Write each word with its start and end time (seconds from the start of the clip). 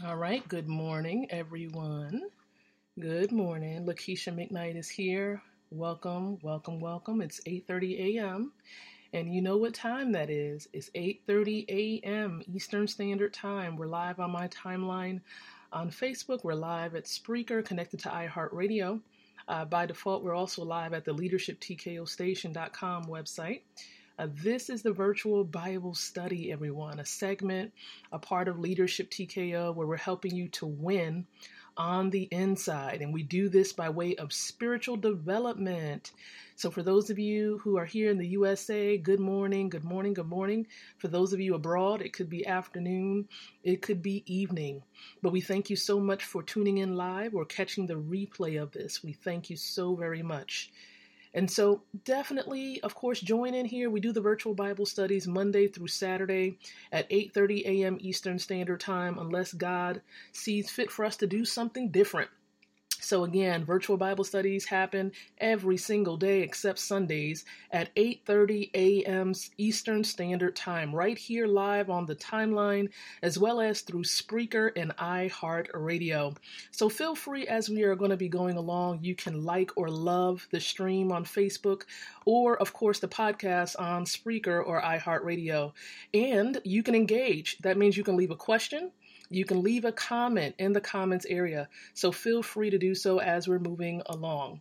All 0.00 0.16
right. 0.16 0.46
Good 0.48 0.68
morning, 0.68 1.26
everyone. 1.28 2.22
Good 2.98 3.30
morning. 3.30 3.84
Lakeisha 3.84 4.34
McKnight 4.34 4.74
is 4.74 4.88
here. 4.88 5.42
Welcome, 5.70 6.38
welcome, 6.40 6.80
welcome. 6.80 7.20
It's 7.20 7.42
8:30 7.46 8.16
a.m. 8.16 8.52
and 9.12 9.32
you 9.32 9.42
know 9.42 9.58
what 9.58 9.74
time 9.74 10.10
that 10.12 10.30
is? 10.30 10.66
It's 10.72 10.88
8:30 10.94 11.66
a.m. 11.68 12.42
Eastern 12.46 12.88
Standard 12.88 13.34
Time. 13.34 13.76
We're 13.76 13.86
live 13.86 14.18
on 14.18 14.30
my 14.30 14.48
timeline 14.48 15.20
on 15.74 15.90
Facebook. 15.90 16.42
We're 16.42 16.54
live 16.54 16.94
at 16.94 17.04
Spreaker, 17.04 17.62
connected 17.62 18.00
to 18.00 18.08
iHeartRadio. 18.08 18.98
Uh, 19.46 19.66
by 19.66 19.84
default, 19.84 20.24
we're 20.24 20.34
also 20.34 20.64
live 20.64 20.94
at 20.94 21.04
the 21.04 21.14
LeadershipTKOStation.com 21.14 23.04
website. 23.04 23.60
Uh, 24.22 24.28
this 24.40 24.70
is 24.70 24.82
the 24.82 24.92
virtual 24.92 25.42
Bible 25.42 25.96
study, 25.96 26.52
everyone, 26.52 27.00
a 27.00 27.04
segment, 27.04 27.72
a 28.12 28.20
part 28.20 28.46
of 28.46 28.56
Leadership 28.56 29.10
TKO 29.10 29.74
where 29.74 29.88
we're 29.88 29.96
helping 29.96 30.32
you 30.32 30.46
to 30.50 30.64
win 30.64 31.26
on 31.76 32.08
the 32.08 32.28
inside. 32.30 33.02
And 33.02 33.12
we 33.12 33.24
do 33.24 33.48
this 33.48 33.72
by 33.72 33.88
way 33.88 34.14
of 34.14 34.32
spiritual 34.32 34.96
development. 34.96 36.12
So, 36.54 36.70
for 36.70 36.84
those 36.84 37.10
of 37.10 37.18
you 37.18 37.58
who 37.64 37.76
are 37.76 37.84
here 37.84 38.12
in 38.12 38.18
the 38.18 38.28
USA, 38.28 38.96
good 38.96 39.18
morning, 39.18 39.68
good 39.68 39.82
morning, 39.82 40.14
good 40.14 40.28
morning. 40.28 40.68
For 40.98 41.08
those 41.08 41.32
of 41.32 41.40
you 41.40 41.56
abroad, 41.56 42.00
it 42.00 42.12
could 42.12 42.30
be 42.30 42.46
afternoon, 42.46 43.28
it 43.64 43.82
could 43.82 44.02
be 44.02 44.22
evening. 44.32 44.84
But 45.20 45.32
we 45.32 45.40
thank 45.40 45.68
you 45.68 45.74
so 45.74 45.98
much 45.98 46.22
for 46.22 46.44
tuning 46.44 46.78
in 46.78 46.94
live 46.94 47.34
or 47.34 47.44
catching 47.44 47.88
the 47.88 47.94
replay 47.94 48.62
of 48.62 48.70
this. 48.70 49.02
We 49.02 49.14
thank 49.14 49.50
you 49.50 49.56
so 49.56 49.96
very 49.96 50.22
much. 50.22 50.70
And 51.34 51.50
so 51.50 51.82
definitely, 52.04 52.80
of 52.82 52.94
course, 52.94 53.20
join 53.20 53.54
in 53.54 53.64
here. 53.64 53.88
We 53.90 54.00
do 54.00 54.12
the 54.12 54.20
virtual 54.20 54.54
Bible 54.54 54.84
studies 54.84 55.26
Monday 55.26 55.66
through 55.66 55.88
Saturday 55.88 56.58
at 56.90 57.08
8:30 57.10 57.64
a.m. 57.64 57.98
Eastern 58.00 58.38
Standard 58.38 58.80
Time 58.80 59.18
unless 59.18 59.52
God 59.52 60.02
sees 60.32 60.70
fit 60.70 60.90
for 60.90 61.04
us 61.04 61.16
to 61.18 61.26
do 61.26 61.44
something 61.44 61.90
different. 61.90 62.30
So 63.02 63.24
again, 63.24 63.64
virtual 63.64 63.96
Bible 63.96 64.22
studies 64.22 64.64
happen 64.64 65.10
every 65.38 65.76
single 65.76 66.16
day 66.16 66.42
except 66.42 66.78
Sundays 66.78 67.44
at 67.72 67.92
8:30 67.96 68.70
a.m. 68.74 69.32
Eastern 69.58 70.04
Standard 70.04 70.54
Time 70.54 70.94
right 70.94 71.18
here 71.18 71.48
live 71.48 71.90
on 71.90 72.06
the 72.06 72.14
timeline 72.14 72.90
as 73.20 73.36
well 73.36 73.60
as 73.60 73.80
through 73.80 74.04
Spreaker 74.04 74.70
and 74.76 74.96
iHeartRadio. 74.96 76.36
So 76.70 76.88
feel 76.88 77.16
free 77.16 77.48
as 77.48 77.68
we 77.68 77.82
are 77.82 77.96
going 77.96 78.12
to 78.12 78.16
be 78.16 78.28
going 78.28 78.56
along, 78.56 79.00
you 79.02 79.16
can 79.16 79.44
like 79.44 79.72
or 79.76 79.88
love 79.88 80.46
the 80.52 80.60
stream 80.60 81.10
on 81.10 81.24
Facebook 81.24 81.82
or 82.24 82.56
of 82.56 82.72
course 82.72 83.00
the 83.00 83.08
podcast 83.08 83.74
on 83.80 84.04
Spreaker 84.04 84.64
or 84.64 84.80
iHeartRadio. 84.80 85.72
And 86.14 86.60
you 86.62 86.84
can 86.84 86.94
engage. 86.94 87.58
That 87.58 87.76
means 87.76 87.96
you 87.96 88.04
can 88.04 88.16
leave 88.16 88.30
a 88.30 88.36
question 88.36 88.92
you 89.34 89.44
can 89.44 89.62
leave 89.62 89.84
a 89.84 89.92
comment 89.92 90.54
in 90.58 90.72
the 90.72 90.80
comments 90.80 91.26
area. 91.28 91.68
So 91.94 92.12
feel 92.12 92.42
free 92.42 92.70
to 92.70 92.78
do 92.78 92.94
so 92.94 93.20
as 93.20 93.48
we're 93.48 93.58
moving 93.58 94.02
along. 94.06 94.60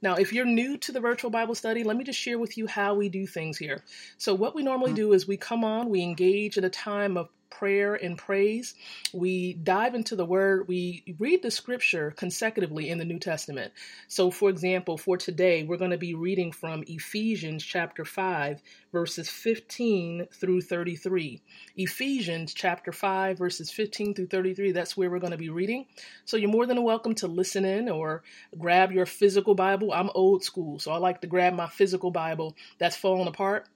Now, 0.00 0.14
if 0.14 0.32
you're 0.32 0.44
new 0.44 0.76
to 0.78 0.92
the 0.92 1.00
virtual 1.00 1.30
Bible 1.30 1.54
study, 1.54 1.82
let 1.82 1.96
me 1.96 2.04
just 2.04 2.18
share 2.18 2.38
with 2.38 2.56
you 2.56 2.66
how 2.66 2.94
we 2.94 3.08
do 3.08 3.26
things 3.26 3.58
here. 3.58 3.82
So, 4.16 4.32
what 4.32 4.54
we 4.54 4.62
normally 4.62 4.90
mm-hmm. 4.90 4.96
do 4.96 5.12
is 5.12 5.26
we 5.26 5.36
come 5.36 5.64
on, 5.64 5.90
we 5.90 6.02
engage 6.02 6.56
in 6.56 6.62
a 6.62 6.70
time 6.70 7.16
of 7.16 7.28
prayer 7.50 7.94
and 7.94 8.16
praise. 8.16 8.74
We 9.12 9.54
dive 9.54 9.94
into 9.94 10.16
the 10.16 10.24
word, 10.24 10.68
we 10.68 11.16
read 11.18 11.42
the 11.42 11.50
scripture 11.50 12.12
consecutively 12.12 12.88
in 12.90 12.98
the 12.98 13.04
New 13.04 13.18
Testament. 13.18 13.72
So, 14.08 14.30
for 14.30 14.50
example, 14.50 14.96
for 14.96 15.16
today, 15.16 15.64
we're 15.64 15.76
going 15.76 15.90
to 15.90 15.98
be 15.98 16.14
reading 16.14 16.52
from 16.52 16.84
Ephesians 16.86 17.64
chapter 17.64 18.04
5, 18.04 18.62
verses 18.92 19.28
15 19.28 20.26
through 20.32 20.60
33. 20.62 21.42
Ephesians 21.76 22.54
chapter 22.54 22.92
5, 22.92 23.38
verses 23.38 23.70
15 23.70 24.14
through 24.14 24.28
33, 24.28 24.72
that's 24.72 24.96
where 24.96 25.10
we're 25.10 25.18
going 25.18 25.32
to 25.32 25.38
be 25.38 25.50
reading. 25.50 25.86
So, 26.24 26.36
you're 26.36 26.50
more 26.50 26.66
than 26.66 26.82
welcome 26.82 27.14
to 27.16 27.26
listen 27.26 27.64
in 27.64 27.88
or 27.88 28.22
grab 28.58 28.92
your 28.92 29.06
physical 29.06 29.54
Bible. 29.54 29.92
I'm 29.92 30.10
old 30.14 30.44
school, 30.44 30.78
so 30.78 30.92
I 30.92 30.98
like 30.98 31.20
to 31.22 31.26
grab 31.26 31.54
my 31.54 31.66
physical 31.66 32.10
Bible 32.10 32.56
that's 32.78 32.96
fallen 32.96 33.28
apart 33.28 33.68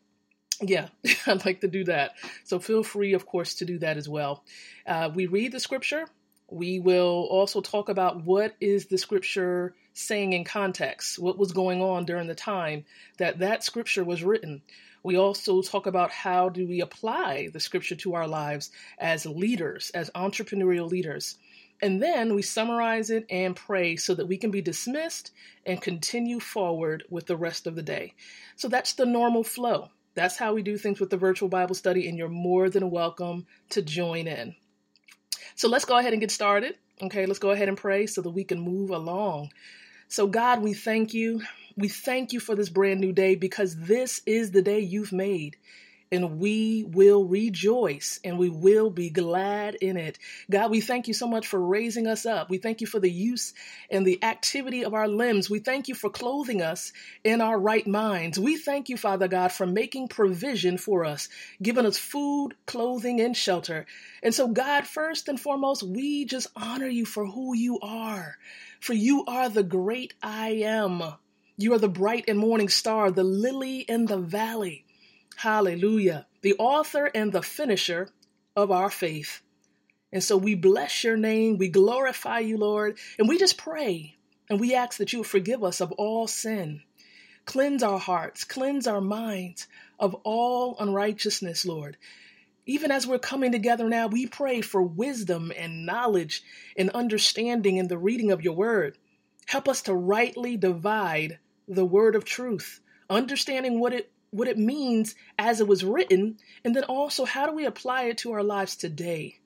yeah, 0.60 0.88
I'd 1.26 1.44
like 1.44 1.60
to 1.60 1.68
do 1.68 1.84
that. 1.84 2.12
So 2.44 2.58
feel 2.58 2.82
free, 2.82 3.14
of 3.14 3.26
course, 3.26 3.54
to 3.54 3.64
do 3.64 3.78
that 3.78 3.96
as 3.96 4.08
well. 4.08 4.44
Uh, 4.86 5.10
we 5.14 5.26
read 5.26 5.52
the 5.52 5.60
scripture. 5.60 6.06
We 6.50 6.80
will 6.80 7.26
also 7.30 7.60
talk 7.60 7.88
about 7.88 8.24
what 8.24 8.54
is 8.60 8.86
the 8.86 8.98
scripture 8.98 9.74
saying 9.94 10.32
in 10.32 10.44
context, 10.44 11.18
what 11.18 11.38
was 11.38 11.52
going 11.52 11.80
on 11.80 12.04
during 12.04 12.28
the 12.28 12.34
time 12.34 12.84
that 13.18 13.38
that 13.38 13.64
scripture 13.64 14.04
was 14.04 14.22
written. 14.22 14.62
We 15.02 15.16
also 15.16 15.62
talk 15.62 15.86
about 15.86 16.10
how 16.10 16.48
do 16.48 16.66
we 16.66 16.80
apply 16.80 17.48
the 17.52 17.60
scripture 17.60 17.96
to 17.96 18.14
our 18.14 18.28
lives 18.28 18.70
as 18.98 19.26
leaders, 19.26 19.90
as 19.94 20.10
entrepreneurial 20.10 20.88
leaders. 20.88 21.36
And 21.80 22.00
then 22.00 22.34
we 22.34 22.42
summarize 22.42 23.10
it 23.10 23.26
and 23.28 23.56
pray 23.56 23.96
so 23.96 24.14
that 24.14 24.28
we 24.28 24.36
can 24.36 24.52
be 24.52 24.62
dismissed 24.62 25.32
and 25.66 25.82
continue 25.82 26.38
forward 26.38 27.02
with 27.10 27.26
the 27.26 27.36
rest 27.36 27.66
of 27.66 27.74
the 27.74 27.82
day. 27.82 28.14
So 28.54 28.68
that's 28.68 28.92
the 28.92 29.06
normal 29.06 29.42
flow. 29.42 29.90
That's 30.14 30.36
how 30.36 30.54
we 30.54 30.62
do 30.62 30.76
things 30.76 31.00
with 31.00 31.10
the 31.10 31.16
virtual 31.16 31.48
Bible 31.48 31.74
study, 31.74 32.08
and 32.08 32.18
you're 32.18 32.28
more 32.28 32.68
than 32.68 32.90
welcome 32.90 33.46
to 33.70 33.82
join 33.82 34.26
in. 34.26 34.54
So 35.54 35.68
let's 35.68 35.84
go 35.84 35.98
ahead 35.98 36.12
and 36.12 36.20
get 36.20 36.30
started. 36.30 36.76
Okay, 37.02 37.26
let's 37.26 37.38
go 37.38 37.50
ahead 37.50 37.68
and 37.68 37.76
pray 37.76 38.06
so 38.06 38.20
that 38.22 38.30
we 38.30 38.44
can 38.44 38.60
move 38.60 38.90
along. 38.90 39.50
So, 40.08 40.26
God, 40.26 40.62
we 40.62 40.74
thank 40.74 41.14
you. 41.14 41.42
We 41.76 41.88
thank 41.88 42.32
you 42.32 42.40
for 42.40 42.54
this 42.54 42.68
brand 42.68 43.00
new 43.00 43.12
day 43.12 43.34
because 43.34 43.76
this 43.76 44.20
is 44.26 44.50
the 44.50 44.62
day 44.62 44.80
you've 44.80 45.12
made 45.12 45.56
and 46.12 46.38
we 46.38 46.84
will 46.84 47.24
rejoice 47.24 48.20
and 48.22 48.38
we 48.38 48.50
will 48.50 48.90
be 48.90 49.08
glad 49.08 49.74
in 49.76 49.96
it. 49.96 50.18
God, 50.50 50.70
we 50.70 50.82
thank 50.82 51.08
you 51.08 51.14
so 51.14 51.26
much 51.26 51.46
for 51.46 51.58
raising 51.58 52.06
us 52.06 52.26
up. 52.26 52.50
We 52.50 52.58
thank 52.58 52.82
you 52.82 52.86
for 52.86 53.00
the 53.00 53.10
use 53.10 53.54
and 53.90 54.06
the 54.06 54.22
activity 54.22 54.84
of 54.84 54.92
our 54.92 55.08
limbs. 55.08 55.48
We 55.48 55.58
thank 55.58 55.88
you 55.88 55.94
for 55.94 56.10
clothing 56.10 56.60
us 56.60 56.92
in 57.24 57.40
our 57.40 57.58
right 57.58 57.86
minds. 57.86 58.38
We 58.38 58.58
thank 58.58 58.90
you, 58.90 58.98
Father 58.98 59.26
God, 59.26 59.52
for 59.52 59.66
making 59.66 60.08
provision 60.08 60.76
for 60.76 61.06
us, 61.06 61.30
giving 61.62 61.86
us 61.86 61.96
food, 61.96 62.50
clothing, 62.66 63.20
and 63.20 63.34
shelter. 63.34 63.86
And 64.22 64.34
so, 64.34 64.48
God, 64.48 64.86
first 64.86 65.28
and 65.28 65.40
foremost, 65.40 65.82
we 65.82 66.26
just 66.26 66.48
honor 66.54 66.88
you 66.88 67.06
for 67.06 67.26
who 67.26 67.56
you 67.56 67.80
are. 67.80 68.36
For 68.80 68.92
you 68.92 69.24
are 69.26 69.48
the 69.48 69.62
great 69.62 70.12
I 70.22 70.50
am. 70.64 71.02
You 71.56 71.72
are 71.72 71.78
the 71.78 71.88
bright 71.88 72.24
and 72.28 72.38
morning 72.38 72.68
star, 72.68 73.10
the 73.10 73.24
lily 73.24 73.80
in 73.80 74.06
the 74.06 74.18
valley. 74.18 74.84
Hallelujah. 75.42 76.28
The 76.42 76.54
author 76.60 77.10
and 77.12 77.32
the 77.32 77.42
finisher 77.42 78.10
of 78.54 78.70
our 78.70 78.88
faith. 78.88 79.42
And 80.12 80.22
so 80.22 80.36
we 80.36 80.54
bless 80.54 81.02
your 81.02 81.16
name. 81.16 81.58
We 81.58 81.68
glorify 81.68 82.38
you, 82.38 82.56
Lord. 82.56 82.96
And 83.18 83.28
we 83.28 83.38
just 83.38 83.58
pray 83.58 84.14
and 84.48 84.60
we 84.60 84.72
ask 84.72 84.98
that 84.98 85.12
you 85.12 85.24
forgive 85.24 85.64
us 85.64 85.80
of 85.80 85.90
all 85.90 86.28
sin. 86.28 86.82
Cleanse 87.44 87.82
our 87.82 87.98
hearts, 87.98 88.44
cleanse 88.44 88.86
our 88.86 89.00
minds 89.00 89.66
of 89.98 90.14
all 90.22 90.76
unrighteousness, 90.78 91.66
Lord. 91.66 91.96
Even 92.64 92.92
as 92.92 93.04
we're 93.04 93.18
coming 93.18 93.50
together 93.50 93.88
now, 93.88 94.06
we 94.06 94.28
pray 94.28 94.60
for 94.60 94.80
wisdom 94.80 95.50
and 95.56 95.84
knowledge 95.84 96.44
and 96.76 96.88
understanding 96.90 97.78
in 97.78 97.88
the 97.88 97.98
reading 97.98 98.30
of 98.30 98.42
your 98.42 98.54
word. 98.54 98.96
Help 99.46 99.68
us 99.68 99.82
to 99.82 99.92
rightly 99.92 100.56
divide 100.56 101.40
the 101.66 101.84
word 101.84 102.14
of 102.14 102.24
truth, 102.24 102.78
understanding 103.10 103.80
what 103.80 103.92
it 103.92 104.12
what 104.32 104.48
it 104.48 104.58
means 104.58 105.14
as 105.38 105.60
it 105.60 105.68
was 105.68 105.84
written, 105.84 106.38
and 106.64 106.74
then 106.74 106.84
also 106.84 107.24
how 107.24 107.46
do 107.46 107.52
we 107.52 107.64
apply 107.64 108.04
it 108.04 108.18
to 108.18 108.32
our 108.32 108.42
lives 108.42 108.74
today? 108.74 109.38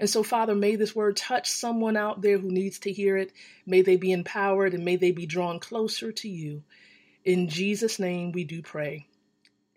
And 0.00 0.08
so, 0.08 0.22
Father, 0.22 0.54
may 0.54 0.76
this 0.76 0.96
word 0.96 1.16
touch 1.16 1.50
someone 1.50 1.96
out 1.96 2.22
there 2.22 2.38
who 2.38 2.50
needs 2.50 2.78
to 2.80 2.92
hear 2.92 3.16
it. 3.16 3.32
May 3.66 3.82
they 3.82 3.96
be 3.96 4.10
empowered 4.10 4.74
and 4.74 4.84
may 4.84 4.96
they 4.96 5.12
be 5.12 5.26
drawn 5.26 5.60
closer 5.60 6.10
to 6.10 6.28
you. 6.28 6.62
In 7.24 7.48
Jesus' 7.48 7.98
name 7.98 8.32
we 8.32 8.44
do 8.44 8.62
pray. 8.62 9.06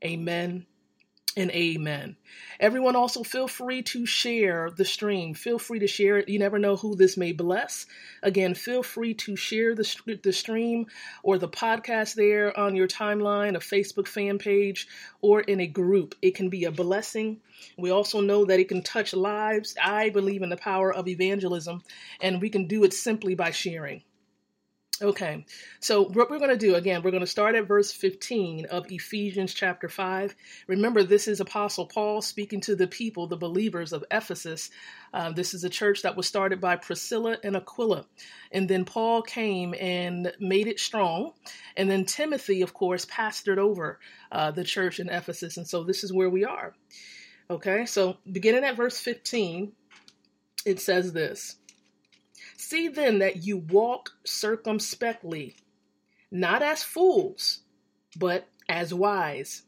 Amen 0.03 0.65
and 1.38 1.51
amen. 1.51 2.16
Everyone 2.60 2.95
also 2.95 3.24
feel 3.24 3.48
free 3.48 3.81
to 3.83 4.06
share 4.06 4.69
the 4.69 4.86
stream. 4.86 5.33
Feel 5.33 5.60
free 5.60 5.80
to 5.80 5.88
share 5.88 6.18
it. 6.18 6.30
You 6.30 6.39
never 6.39 6.60
know 6.60 6.77
who 6.77 6.95
this 6.95 7.18
may 7.18 7.33
bless. 7.33 7.86
Again, 8.24 8.54
feel 8.54 8.83
free 8.83 9.13
to 9.16 9.36
share 9.36 9.75
the, 9.75 10.19
the 10.24 10.31
stream 10.31 10.86
or 11.24 11.38
the 11.38 11.50
podcast 11.50 12.16
there 12.16 12.57
on 12.57 12.75
your 12.75 12.88
timeline, 12.88 13.56
a 13.56 13.60
Facebook 13.60 14.07
fan 14.07 14.38
page, 14.38 14.88
or 15.22 15.42
in 15.42 15.60
a 15.60 15.68
group. 15.68 16.16
It 16.22 16.36
can 16.36 16.50
be 16.50 16.63
a 16.63 16.72
blessing. 16.72 17.42
We 17.77 17.89
also 17.89 18.22
know 18.22 18.45
that 18.45 18.60
it 18.60 18.69
can 18.69 18.81
touch 18.81 19.13
lives. 19.13 19.75
I 19.81 20.10
believe 20.10 20.42
in 20.42 20.50
the 20.50 20.57
power 20.57 20.94
of 20.94 21.07
evangelism, 21.07 21.83
and 22.22 22.42
we 22.42 22.50
can 22.50 22.68
do 22.68 22.86
it 22.86 22.94
simply 22.94 23.36
by 23.36 23.51
sharing. 23.51 24.04
Okay, 25.01 25.45
so 25.81 26.06
what 26.06 26.30
we're 26.30 26.39
going 26.39 26.51
to 26.51 26.57
do 26.57 26.75
again, 26.75 27.03
we're 27.03 27.12
going 27.12 27.19
to 27.19 27.27
start 27.27 27.56
at 27.56 27.68
verse 27.68 27.92
15 27.92 28.68
of 28.68 28.89
Ephesians 28.89 29.53
chapter 29.53 29.89
5. 29.89 30.33
Remember, 30.68 31.03
this 31.03 31.27
is 31.27 31.42
Apostle 31.42 31.86
Paul 31.86 32.21
speaking 32.21 32.62
to 32.62 32.77
the 32.77 32.88
people, 32.88 33.27
the 33.27 33.36
believers 33.36 33.92
of 33.92 34.06
Ephesus. 34.09 34.69
Uh, 35.13 35.33
this 35.33 35.53
is 35.53 35.65
a 35.65 35.69
church 35.69 36.03
that 36.03 36.15
was 36.15 36.27
started 36.27 36.62
by 36.62 36.77
Priscilla 36.77 37.38
and 37.44 37.57
Aquila. 37.57 38.06
And 38.53 38.69
then 38.69 38.86
Paul 38.86 39.21
came 39.21 39.75
and 39.77 40.31
made 40.39 40.68
it 40.68 40.80
strong. 40.80 41.33
And 41.75 41.91
then 41.91 42.06
Timothy, 42.06 42.62
of 42.62 42.74
course, 42.74 43.06
pastored 43.06 43.57
over 43.57 44.00
uh, 44.31 44.51
the 44.51 44.63
church 44.63 45.01
in 45.01 45.09
Ephesus. 45.09 45.57
And 45.57 45.68
so 45.68 45.83
this 45.83 46.06
is 46.06 46.13
where 46.13 46.30
we 46.30 46.45
are. 46.45 46.74
Okay, 47.50 47.86
so 47.86 48.15
beginning 48.31 48.63
at 48.63 48.77
verse 48.77 48.98
15, 48.98 49.74
it 50.65 50.80
says 50.80 51.12
this. 51.12 51.57
See 52.67 52.88
then 52.88 53.19
that 53.19 53.45
you 53.45 53.57
walk 53.57 54.13
circumspectly, 54.25 55.56
not 56.31 56.63
as 56.63 56.81
fools, 56.81 57.59
but 58.15 58.47
as 58.67 58.91
wise, 58.91 59.62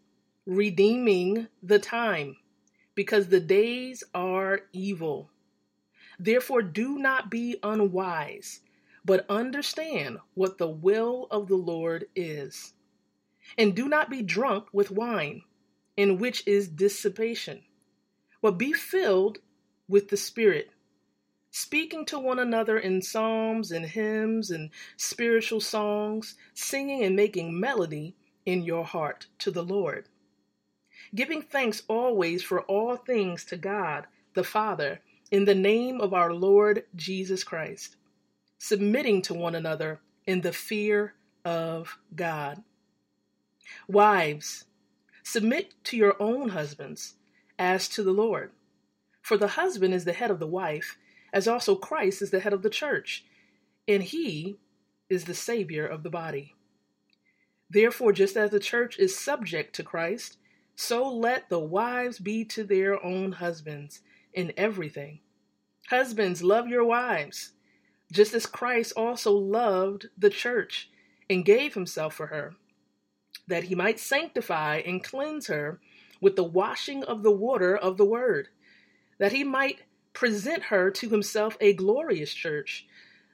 redeeming 0.47 1.47
the 1.61 1.77
time, 1.77 2.37
because 2.95 3.27
the 3.27 3.39
days 3.39 4.03
are 4.15 4.61
evil. 4.73 5.29
Therefore, 6.17 6.63
do 6.63 6.97
not 6.97 7.29
be 7.29 7.57
unwise, 7.61 8.61
but 9.05 9.29
understand 9.29 10.17
what 10.33 10.57
the 10.57 10.67
will 10.67 11.27
of 11.29 11.47
the 11.47 11.55
Lord 11.55 12.07
is. 12.15 12.73
And 13.59 13.75
do 13.75 13.87
not 13.87 14.09
be 14.09 14.23
drunk 14.23 14.69
with 14.73 14.89
wine, 14.89 15.43
in 15.97 16.17
which 16.17 16.47
is 16.47 16.67
dissipation, 16.67 17.61
but 18.41 18.57
be 18.57 18.73
filled 18.73 19.37
with 19.87 20.09
the 20.09 20.17
Spirit 20.17 20.71
speaking 21.51 22.05
to 22.05 22.19
one 22.19 22.39
another 22.39 22.77
in 22.77 23.01
psalms 23.01 23.71
and 23.71 23.85
hymns 23.85 24.51
and 24.51 24.69
spiritual 24.97 25.59
songs, 25.59 26.35
singing 26.53 27.03
and 27.03 27.15
making 27.15 27.59
melody 27.59 28.15
in 28.45 28.63
your 28.63 28.85
heart 28.85 29.27
to 29.39 29.51
the 29.51 29.63
Lord. 29.63 30.07
Giving 31.15 31.41
thanks 31.41 31.83
always 31.87 32.43
for 32.43 32.61
all 32.63 32.95
things 32.95 33.45
to 33.45 33.57
God 33.57 34.07
the 34.33 34.43
Father 34.43 35.01
in 35.31 35.45
the 35.45 35.55
name 35.55 35.99
of 35.99 36.13
our 36.13 36.33
Lord 36.33 36.85
Jesus 36.95 37.43
Christ, 37.43 37.95
submitting 38.57 39.21
to 39.23 39.33
one 39.33 39.55
another 39.55 39.99
in 40.25 40.41
the 40.41 40.53
fear 40.53 41.13
of 41.43 41.97
God. 42.15 42.63
Wives, 43.87 44.65
submit 45.23 45.73
to 45.85 45.97
your 45.97 46.21
own 46.21 46.49
husbands 46.49 47.15
as 47.57 47.87
to 47.89 48.03
the 48.03 48.11
Lord. 48.11 48.51
For 49.21 49.37
the 49.37 49.47
husband 49.49 49.93
is 49.93 50.05
the 50.05 50.13
head 50.13 50.31
of 50.31 50.39
the 50.39 50.47
wife 50.47 50.97
as 51.33 51.47
also 51.47 51.75
Christ 51.75 52.21
is 52.21 52.31
the 52.31 52.39
head 52.39 52.53
of 52.53 52.61
the 52.61 52.69
church, 52.69 53.25
and 53.87 54.03
he 54.03 54.57
is 55.09 55.25
the 55.25 55.33
Savior 55.33 55.85
of 55.85 56.03
the 56.03 56.09
body. 56.09 56.55
Therefore, 57.69 58.13
just 58.13 58.37
as 58.37 58.51
the 58.51 58.59
church 58.59 58.97
is 58.97 59.17
subject 59.17 59.75
to 59.75 59.83
Christ, 59.83 60.37
so 60.75 61.11
let 61.11 61.49
the 61.49 61.59
wives 61.59 62.19
be 62.19 62.45
to 62.45 62.63
their 62.63 63.03
own 63.03 63.33
husbands 63.33 64.01
in 64.33 64.53
everything. 64.55 65.19
Husbands, 65.89 66.43
love 66.43 66.67
your 66.67 66.83
wives, 66.83 67.53
just 68.11 68.33
as 68.33 68.45
Christ 68.45 68.93
also 68.95 69.31
loved 69.31 70.07
the 70.17 70.29
church 70.29 70.89
and 71.29 71.43
gave 71.43 71.73
himself 71.73 72.13
for 72.13 72.27
her, 72.27 72.55
that 73.47 73.65
he 73.65 73.75
might 73.75 73.99
sanctify 73.99 74.77
and 74.85 75.03
cleanse 75.03 75.47
her 75.47 75.79
with 76.21 76.35
the 76.35 76.43
washing 76.43 77.03
of 77.03 77.23
the 77.23 77.31
water 77.31 77.75
of 77.75 77.97
the 77.97 78.05
word, 78.05 78.49
that 79.17 79.31
he 79.31 79.43
might 79.43 79.81
present 80.17 80.63
her 80.63 80.89
to 80.89 81.09
himself 81.09 81.55
a 81.61 81.73
glorious 81.73 82.33
church, 82.33 82.87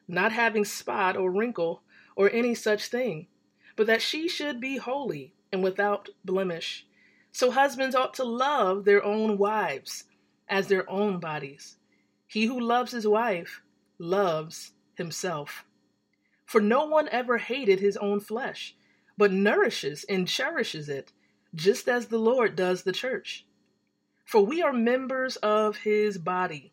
not 0.06 0.34
having 0.34 0.66
spot 0.66 1.16
or 1.16 1.32
wrinkle 1.32 1.82
or 2.18 2.30
any 2.32 2.54
such 2.54 2.88
thing, 2.88 3.26
but 3.78 3.88
that 3.88 4.02
she 4.02 4.28
should 4.28 4.60
be 4.60 4.76
holy 4.76 5.34
and 5.54 5.64
without 5.64 6.10
blemish. 6.26 6.86
So 7.32 7.52
husbands 7.52 7.96
ought 7.96 8.14
to 8.16 8.26
love 8.26 8.84
their 8.84 9.02
own 9.02 9.38
wives 9.38 10.04
as 10.50 10.68
their 10.68 10.88
own 10.90 11.22
bodies. 11.22 11.78
He 12.28 12.48
who 12.48 12.60
loves 12.60 12.92
his 12.92 13.08
wife 13.08 13.62
loves 13.98 14.74
himself. 14.96 15.64
For 16.46 16.60
no 16.60 16.84
one 16.84 17.08
ever 17.14 17.38
hated 17.38 17.80
his 17.80 17.96
own 17.96 18.20
flesh, 18.20 18.76
but 19.18 19.32
nourishes 19.32 20.04
and 20.10 20.28
cherishes 20.28 20.90
it, 20.90 21.14
just 21.56 21.88
as 21.88 22.08
the 22.08 22.20
Lord 22.20 22.58
does 22.58 22.84
the 22.84 22.92
church. 22.92 23.46
For 24.26 24.46
we 24.46 24.62
are 24.62 24.74
members 24.74 25.38
of 25.38 25.78
his 25.78 26.18
body 26.18 26.73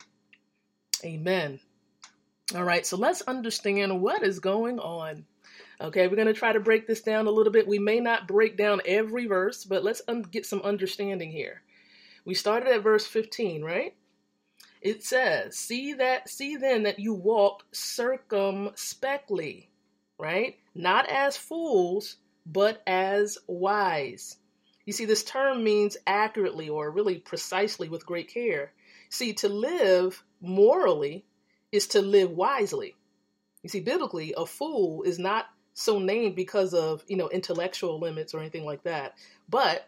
Amen. 1.03 1.59
All 2.55 2.63
right, 2.63 2.85
so 2.85 2.97
let's 2.97 3.21
understand 3.21 4.01
what 4.01 4.23
is 4.23 4.39
going 4.39 4.79
on. 4.79 5.25
Okay, 5.79 6.07
we're 6.07 6.15
going 6.15 6.27
to 6.27 6.33
try 6.33 6.53
to 6.53 6.59
break 6.59 6.85
this 6.85 7.01
down 7.01 7.27
a 7.27 7.31
little 7.31 7.51
bit. 7.51 7.67
We 7.67 7.79
may 7.79 7.99
not 7.99 8.27
break 8.27 8.57
down 8.57 8.81
every 8.85 9.25
verse, 9.25 9.63
but 9.63 9.83
let's 9.83 10.01
un- 10.07 10.21
get 10.21 10.45
some 10.45 10.61
understanding 10.61 11.31
here. 11.31 11.61
We 12.25 12.35
started 12.35 12.69
at 12.69 12.83
verse 12.83 13.07
15, 13.07 13.63
right? 13.63 13.95
It 14.81 15.03
says, 15.03 15.57
"See 15.57 15.93
that 15.93 16.29
see 16.29 16.55
then 16.55 16.83
that 16.83 16.99
you 16.99 17.13
walk 17.13 17.63
circumspectly, 17.71 19.69
right? 20.17 20.57
Not 20.75 21.09
as 21.09 21.37
fools, 21.37 22.17
but 22.45 22.81
as 22.85 23.37
wise. 23.47 24.37
You 24.85 24.93
see, 24.93 25.05
this 25.05 25.23
term 25.23 25.63
means 25.63 25.97
accurately 26.05 26.69
or 26.69 26.89
really 26.91 27.19
precisely 27.19 27.89
with 27.89 28.05
great 28.05 28.27
care. 28.27 28.73
See, 29.09 29.33
to 29.33 29.49
live 29.49 30.23
morally 30.41 31.25
is 31.71 31.87
to 31.87 32.01
live 32.01 32.31
wisely. 32.31 32.95
You 33.63 33.69
see, 33.69 33.79
biblically, 33.79 34.33
a 34.35 34.45
fool 34.45 35.03
is 35.03 35.19
not 35.19 35.45
so 35.73 35.99
named 35.99 36.35
because 36.35 36.73
of, 36.73 37.03
you 37.07 37.15
know, 37.15 37.29
intellectual 37.29 37.99
limits 37.99 38.33
or 38.33 38.39
anything 38.39 38.65
like 38.65 38.83
that, 38.83 39.13
but 39.47 39.87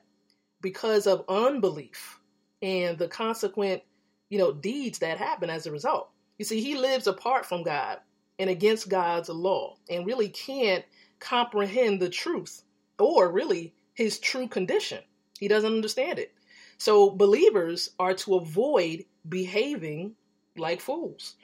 because 0.62 1.08
of 1.08 1.26
unbelief 1.28 2.20
and 2.62 2.98
the 2.98 3.08
consequent, 3.08 3.82
you 4.30 4.38
know, 4.38 4.54
deeds 4.54 5.00
that 5.00 5.18
happen 5.18 5.50
as 5.50 5.66
a 5.66 5.72
result. 5.72 6.10
You 6.38 6.46
see, 6.46 6.62
he 6.62 6.76
lives 6.76 7.08
apart 7.08 7.46
from 7.46 7.64
God 7.64 8.00
and 8.40 8.50
against 8.50 8.90
God's 8.90 9.30
law 9.30 9.76
and 9.90 10.06
really 10.06 10.30
can't 10.30 10.86
comprehend 11.20 12.02
the 12.02 12.10
truth 12.10 12.64
or 12.98 13.32
really 13.32 13.74
his 13.94 14.20
true 14.20 14.48
condition. 14.48 15.00
He 15.40 15.48
doesn't 15.48 15.74
understand 15.74 16.20
it. 16.20 16.34
So 16.78 17.10
believers 17.10 17.90
are 18.00 18.14
to 18.16 18.36
avoid 18.36 19.06
behaving 19.28 20.16
like 20.58 20.82
fools. 20.82 21.36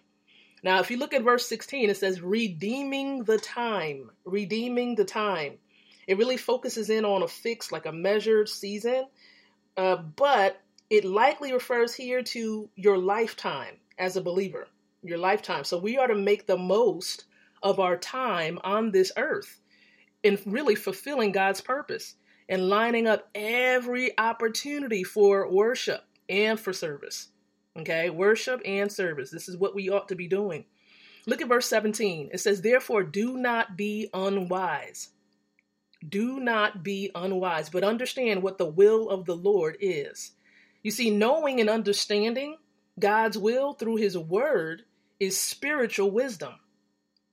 Now, 0.64 0.80
if 0.80 0.92
you 0.92 0.98
look 0.98 1.14
at 1.14 1.24
verse 1.24 1.48
16, 1.48 1.90
it 1.90 1.98
says, 1.98 2.22
redeeming 2.22 3.24
the 3.24 3.38
time, 3.38 4.12
redeeming 4.26 4.96
the 4.96 5.06
time. 5.06 5.58
It 6.08 6.18
really 6.18 6.38
focuses 6.38 6.90
in 6.90 7.06
on 7.06 7.24
a 7.24 7.28
fixed, 7.28 7.72
like 7.72 7.86
a 7.86 7.92
measured 7.92 8.50
season, 8.50 9.06
uh, 9.78 9.98
but 9.98 10.60
it 10.90 11.06
likely 11.06 11.54
refers 11.54 11.94
here 11.94 12.24
to 12.24 12.70
your 12.76 12.98
lifetime 12.98 13.76
as 13.98 14.18
a 14.18 14.22
believer, 14.22 14.68
your 15.04 15.18
lifetime. 15.18 15.64
So 15.64 15.78
we 15.78 15.98
are 15.98 16.08
to 16.08 16.16
make 16.16 16.46
the 16.46 16.58
most 16.58 17.26
of 17.62 17.80
our 17.80 17.96
time 17.96 18.60
on 18.64 18.92
this 18.92 19.12
earth 19.18 19.60
in 20.24 20.40
really 20.46 20.76
fulfilling 20.76 21.32
God's 21.32 21.62
purpose 21.62 22.16
and 22.50 22.68
lining 22.68 23.08
up 23.08 23.30
every 23.36 24.18
opportunity 24.18 25.04
for 25.04 25.50
worship 25.50 26.04
and 26.28 26.60
for 26.60 26.74
service. 26.74 27.30
Okay, 27.78 28.10
worship 28.10 28.62
and 28.66 28.92
service. 28.92 29.30
This 29.30 29.48
is 29.48 29.58
what 29.58 29.76
we 29.76 29.90
ought 29.90 30.08
to 30.10 30.16
be 30.16 30.28
doing. 30.28 30.66
Look 31.26 31.42
at 31.42 31.48
verse 31.48 31.68
17. 31.68 32.30
It 32.34 32.40
says, 32.40 32.62
Therefore, 32.62 33.04
do 33.04 33.38
not 33.38 33.78
be 33.78 34.10
unwise. 34.14 35.10
Do 36.08 36.40
not 36.40 36.84
be 36.84 37.12
unwise, 37.14 37.70
but 37.70 37.84
understand 37.84 38.42
what 38.42 38.58
the 38.58 38.66
will 38.66 39.10
of 39.10 39.26
the 39.26 39.36
Lord 39.36 39.78
is. 39.80 40.32
You 40.82 40.92
see, 40.92 41.10
knowing 41.10 41.60
and 41.60 41.70
understanding 41.70 42.58
God's 42.98 43.38
will 43.38 43.74
through 43.74 43.98
His 43.98 44.18
Word 44.18 44.84
is 45.20 45.40
spiritual 45.40 46.10
wisdom. 46.10 46.54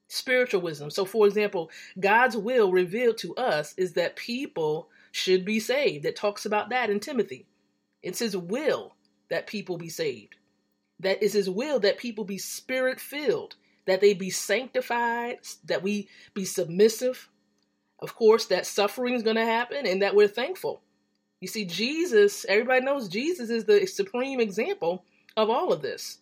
Spiritual 0.09 0.61
wisdom. 0.61 0.91
So, 0.91 1.05
for 1.05 1.27
example, 1.27 1.71
God's 1.99 2.37
will 2.37 2.73
revealed 2.73 3.19
to 3.19 3.35
us 3.37 3.73
is 3.77 3.95
that 3.95 4.17
people 4.17 4.91
should 5.13 5.45
be 5.45 5.61
saved. 5.61 6.05
It 6.05 6.17
talks 6.17 6.45
about 6.45 6.71
that 6.71 6.91
in 6.91 7.01
Timothy. 7.01 7.47
It's 8.03 8.19
His 8.19 8.37
will 8.37 8.96
that 9.31 9.47
people 9.47 9.77
be 9.77 9.89
saved. 9.89 10.37
That 11.01 11.23
is 11.23 11.35
his 11.35 11.51
will 11.51 11.81
that 11.81 11.99
people 11.99 12.25
be 12.25 12.39
spirit 12.39 13.01
filled, 13.01 13.57
that 13.87 14.01
they 14.01 14.15
be 14.15 14.31
sanctified, 14.31 15.39
that 15.65 15.83
we 15.83 16.09
be 16.35 16.45
submissive. 16.45 17.29
Of 17.99 18.15
course, 18.15 18.47
that 18.47 18.67
suffering 18.67 19.15
is 19.15 19.23
going 19.23 19.37
to 19.37 19.45
happen 19.45 19.87
and 19.87 20.03
that 20.03 20.15
we're 20.15 20.29
thankful. 20.29 20.83
You 21.41 21.49
see, 21.49 21.65
Jesus, 21.65 22.47
everybody 22.49 22.85
knows 22.85 23.09
Jesus 23.09 23.51
is 23.51 23.65
the 23.65 23.87
supreme 23.87 24.41
example 24.41 25.05
of 25.37 25.51
all 25.51 25.73
of 25.73 25.83
this. 25.83 26.19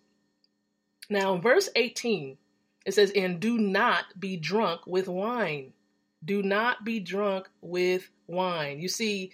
Now, 1.08 1.34
in 1.34 1.40
verse 1.40 1.68
18, 1.76 2.36
it 2.84 2.94
says, 2.94 3.12
And 3.14 3.40
do 3.40 3.58
not 3.58 4.18
be 4.18 4.36
drunk 4.36 4.86
with 4.86 5.08
wine. 5.08 5.72
Do 6.24 6.42
not 6.42 6.84
be 6.84 7.00
drunk 7.00 7.48
with 7.60 8.10
wine. 8.26 8.80
You 8.80 8.88
see, 8.88 9.32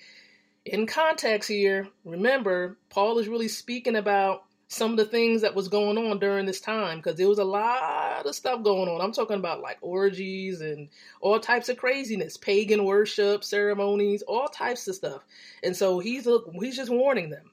in 0.70 0.86
context 0.86 1.48
here, 1.48 1.88
remember, 2.04 2.78
Paul 2.90 3.18
is 3.18 3.26
really 3.26 3.48
speaking 3.48 3.96
about 3.96 4.44
some 4.68 4.92
of 4.92 4.96
the 4.98 5.04
things 5.04 5.42
that 5.42 5.56
was 5.56 5.66
going 5.66 5.98
on 5.98 6.20
during 6.20 6.46
this 6.46 6.60
time 6.60 6.98
because 6.98 7.16
there 7.16 7.28
was 7.28 7.40
a 7.40 7.44
lot 7.44 8.24
of 8.24 8.36
stuff 8.36 8.62
going 8.62 8.88
on. 8.88 9.00
I'm 9.00 9.10
talking 9.10 9.36
about 9.36 9.62
like 9.62 9.78
orgies 9.80 10.60
and 10.60 10.88
all 11.20 11.40
types 11.40 11.68
of 11.68 11.76
craziness, 11.76 12.36
pagan 12.36 12.84
worship, 12.84 13.42
ceremonies, 13.42 14.22
all 14.22 14.46
types 14.46 14.86
of 14.86 14.94
stuff. 14.94 15.24
And 15.64 15.76
so 15.76 15.98
he's 15.98 16.28
he's 16.60 16.76
just 16.76 16.90
warning 16.90 17.30
them. 17.30 17.50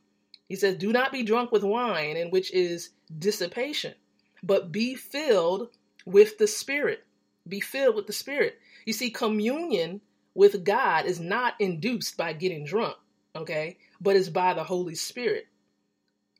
He 0.48 0.56
says, 0.56 0.78
"Do 0.78 0.94
not 0.94 1.12
be 1.12 1.24
drunk 1.24 1.52
with 1.52 1.64
wine, 1.64 2.18
in 2.18 2.30
which 2.30 2.54
is 2.54 2.92
dissipation, 3.18 3.96
but 4.44 4.72
be 4.72 4.94
filled 4.94 5.70
with 6.06 6.38
the 6.38 6.48
Spirit. 6.48 7.04
Be 7.48 7.62
filled 7.62 7.96
with 7.96 8.06
the 8.06 8.14
Spirit." 8.14 8.60
You 8.86 8.94
see, 8.94 9.10
communion 9.10 10.02
with 10.36 10.64
God 10.64 11.08
is 11.08 11.20
not 11.20 11.56
induced 11.60 12.16
by 12.16 12.34
getting 12.34 12.64
drunk, 12.64 12.96
okay? 13.38 13.78
But 14.02 14.16
it's 14.16 14.30
by 14.30 14.54
the 14.54 14.64
Holy 14.64 14.96
Spirit. 14.96 15.48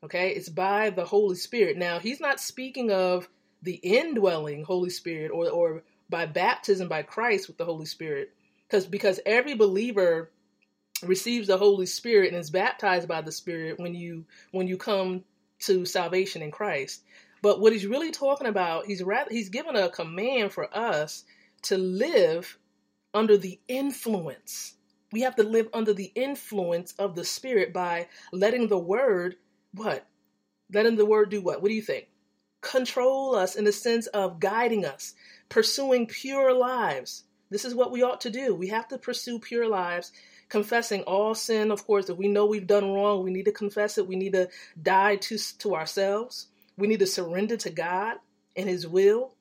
Okay? 0.02 0.30
It's 0.30 0.48
by 0.48 0.90
the 0.90 1.04
Holy 1.04 1.36
Spirit. 1.36 1.76
Now, 1.76 1.98
he's 1.98 2.20
not 2.20 2.40
speaking 2.40 2.90
of 2.90 3.28
the 3.62 3.74
indwelling 3.74 4.64
Holy 4.64 4.90
Spirit 4.90 5.30
or 5.32 5.48
or 5.50 5.82
by 6.10 6.26
baptism 6.26 6.88
by 6.88 7.02
Christ 7.02 7.48
with 7.48 7.58
the 7.58 7.64
Holy 7.64 7.86
Spirit. 7.86 8.32
Because 8.66 8.86
because 8.86 9.20
every 9.26 9.54
believer 9.54 10.30
receives 11.02 11.48
the 11.48 11.58
Holy 11.58 11.86
Spirit 11.86 12.32
and 12.32 12.38
is 12.38 12.50
baptized 12.50 13.08
by 13.08 13.20
the 13.20 13.32
Spirit 13.32 13.78
when 13.78 13.94
you 13.94 14.24
when 14.52 14.68
you 14.68 14.76
come 14.76 15.24
to 15.60 15.84
salvation 15.84 16.42
in 16.42 16.50
Christ. 16.50 17.02
But 17.42 17.60
what 17.60 17.72
he's 17.72 17.86
really 17.86 18.10
talking 18.10 18.46
about, 18.46 18.86
he's 18.86 19.02
rather 19.02 19.30
he's 19.30 19.48
given 19.48 19.76
a 19.76 19.88
command 19.88 20.52
for 20.52 20.76
us 20.76 21.24
to 21.62 21.78
live 21.78 22.58
under 23.14 23.36
the 23.36 23.58
influence. 23.68 24.74
We 25.10 25.22
have 25.22 25.36
to 25.36 25.42
live 25.42 25.68
under 25.72 25.94
the 25.94 26.12
influence 26.14 26.92
of 26.98 27.14
the 27.14 27.24
Spirit 27.24 27.72
by 27.72 28.08
letting 28.32 28.68
the 28.68 28.78
Word, 28.78 29.36
what? 29.72 30.06
Letting 30.72 30.96
the 30.96 31.06
Word 31.06 31.30
do 31.30 31.40
what? 31.40 31.62
What 31.62 31.68
do 31.68 31.74
you 31.74 31.82
think? 31.82 32.08
Control 32.60 33.34
us 33.34 33.54
in 33.54 33.64
the 33.64 33.72
sense 33.72 34.06
of 34.08 34.40
guiding 34.40 34.84
us, 34.84 35.14
pursuing 35.48 36.06
pure 36.06 36.52
lives. 36.52 37.24
This 37.50 37.64
is 37.64 37.74
what 37.74 37.90
we 37.90 38.02
ought 38.02 38.20
to 38.22 38.30
do. 38.30 38.54
We 38.54 38.68
have 38.68 38.88
to 38.88 38.98
pursue 38.98 39.38
pure 39.38 39.66
lives, 39.66 40.12
confessing 40.50 41.02
all 41.02 41.34
sin, 41.34 41.70
of 41.70 41.86
course, 41.86 42.10
if 42.10 42.18
we 42.18 42.28
know 42.28 42.44
we've 42.44 42.66
done 42.66 42.92
wrong. 42.92 43.22
We 43.22 43.30
need 43.30 43.46
to 43.46 43.52
confess 43.52 43.96
it. 43.96 44.06
We 44.06 44.16
need 44.16 44.34
to 44.34 44.48
die 44.80 45.16
to, 45.16 45.38
to 45.58 45.74
ourselves. 45.74 46.48
We 46.76 46.86
need 46.86 47.00
to 47.00 47.06
surrender 47.06 47.56
to 47.58 47.70
God 47.70 48.16
and 48.56 48.68
His 48.68 48.86
will. 48.86 49.34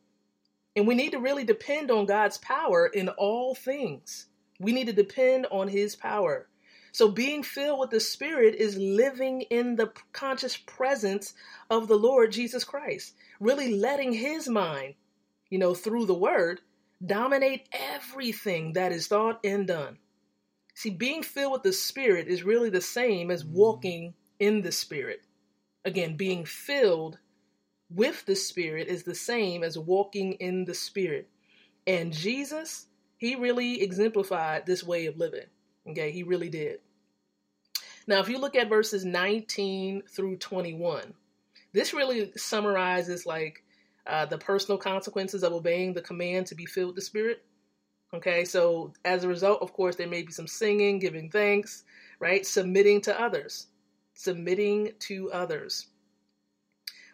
And 0.78 0.88
we 0.88 0.96
need 0.96 1.12
to 1.12 1.20
really 1.20 1.44
depend 1.44 1.92
on 1.92 2.06
God's 2.06 2.38
power 2.38 2.88
in 2.88 3.10
all 3.10 3.56
things. 3.56 4.28
We 4.60 4.72
need 4.72 4.88
to 4.88 4.94
depend 4.94 5.48
on 5.52 5.68
His 5.68 5.96
power. 5.96 6.48
So, 6.92 7.10
being 7.10 7.44
filled 7.44 7.80
with 7.80 7.90
the 7.92 8.00
Spirit 8.00 8.56
is 8.56 8.78
living 8.78 9.42
in 9.42 9.76
the 9.76 9.92
conscious 10.14 10.58
presence 10.58 11.34
of 11.70 11.88
the 11.88 11.98
Lord 11.98 12.32
Jesus 12.32 12.64
Christ, 12.64 13.14
really 13.40 13.76
letting 13.76 14.14
His 14.14 14.48
mind, 14.48 14.96
you 15.50 15.60
know, 15.60 15.74
through 15.74 16.06
the 16.06 16.14
Word, 16.14 16.62
dominate 17.06 17.70
everything 17.72 18.74
that 18.74 18.92
is 18.92 19.08
thought 19.08 19.40
and 19.44 19.68
done. 19.68 19.98
See, 20.74 20.90
being 20.90 21.24
filled 21.24 21.54
with 21.54 21.64
the 21.64 21.74
Spirit 21.74 22.28
is 22.28 22.44
really 22.44 22.70
the 22.70 22.82
same 22.82 23.32
as 23.32 23.44
mm-hmm. 23.44 23.58
walking 23.58 24.14
in 24.40 24.62
the 24.62 24.72
Spirit. 24.72 25.22
Again, 25.86 26.18
being 26.18 26.46
filled 26.46 27.18
with 27.90 28.26
the 28.26 28.36
Spirit 28.36 28.88
is 28.88 29.04
the 29.04 29.16
same 29.16 29.64
as 29.64 29.78
walking 29.78 30.34
in 30.34 30.66
the 30.66 30.74
Spirit. 30.74 31.30
And 31.86 32.14
Jesus, 32.14 32.88
he 33.18 33.36
really 33.36 33.82
exemplified 33.82 34.66
this 34.66 34.84
way 34.84 35.08
of 35.08 35.18
living. 35.18 35.46
Okay, 35.90 36.12
he 36.12 36.24
really 36.24 36.50
did. 36.50 36.80
Now, 38.08 38.20
if 38.20 38.30
you 38.30 38.38
look 38.38 38.56
at 38.56 38.70
verses 38.70 39.04
19 39.04 40.04
through 40.10 40.38
21, 40.38 41.14
this 41.74 41.94
really 41.94 42.32
summarizes 42.38 43.26
like 43.26 43.64
uh, 44.06 44.26
the 44.26 44.38
personal 44.38 44.78
consequences 44.78 45.44
of 45.44 45.52
obeying 45.52 45.94
the 45.94 46.02
command 46.02 46.48
to 46.48 46.56
be 46.56 46.66
filled 46.66 46.90
with 46.90 46.96
the 46.96 47.02
Spirit. 47.02 47.44
Okay, 48.14 48.46
so 48.46 48.94
as 49.04 49.24
a 49.24 49.28
result, 49.28 49.62
of 49.62 49.74
course, 49.74 49.98
there 49.98 50.08
may 50.08 50.22
be 50.22 50.32
some 50.32 50.48
singing, 50.48 51.00
giving 51.00 51.30
thanks, 51.30 51.84
right? 52.20 52.46
Submitting 52.46 53.02
to 53.02 53.20
others. 53.20 53.68
Submitting 54.14 54.94
to 55.00 55.30
others. 55.32 55.88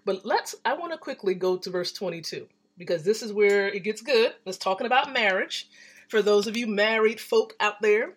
But 0.06 0.26
let's, 0.26 0.54
I 0.64 0.74
want 0.76 0.92
to 0.92 0.98
quickly 0.98 1.34
go 1.34 1.58
to 1.58 1.70
verse 1.72 1.92
22 1.92 2.48
because 2.78 3.04
this 3.04 3.24
is 3.24 3.34
where 3.34 3.68
it 3.68 3.84
gets 3.84 4.02
good. 4.02 4.34
Let's 4.46 4.58
talking 4.58 4.86
about 4.86 5.14
marriage. 5.14 5.68
For 6.13 6.22
those 6.22 6.46
of 6.46 6.55
you 6.55 6.67
married 6.67 7.20
folk 7.20 7.55
out 7.60 7.82
there, 7.82 8.13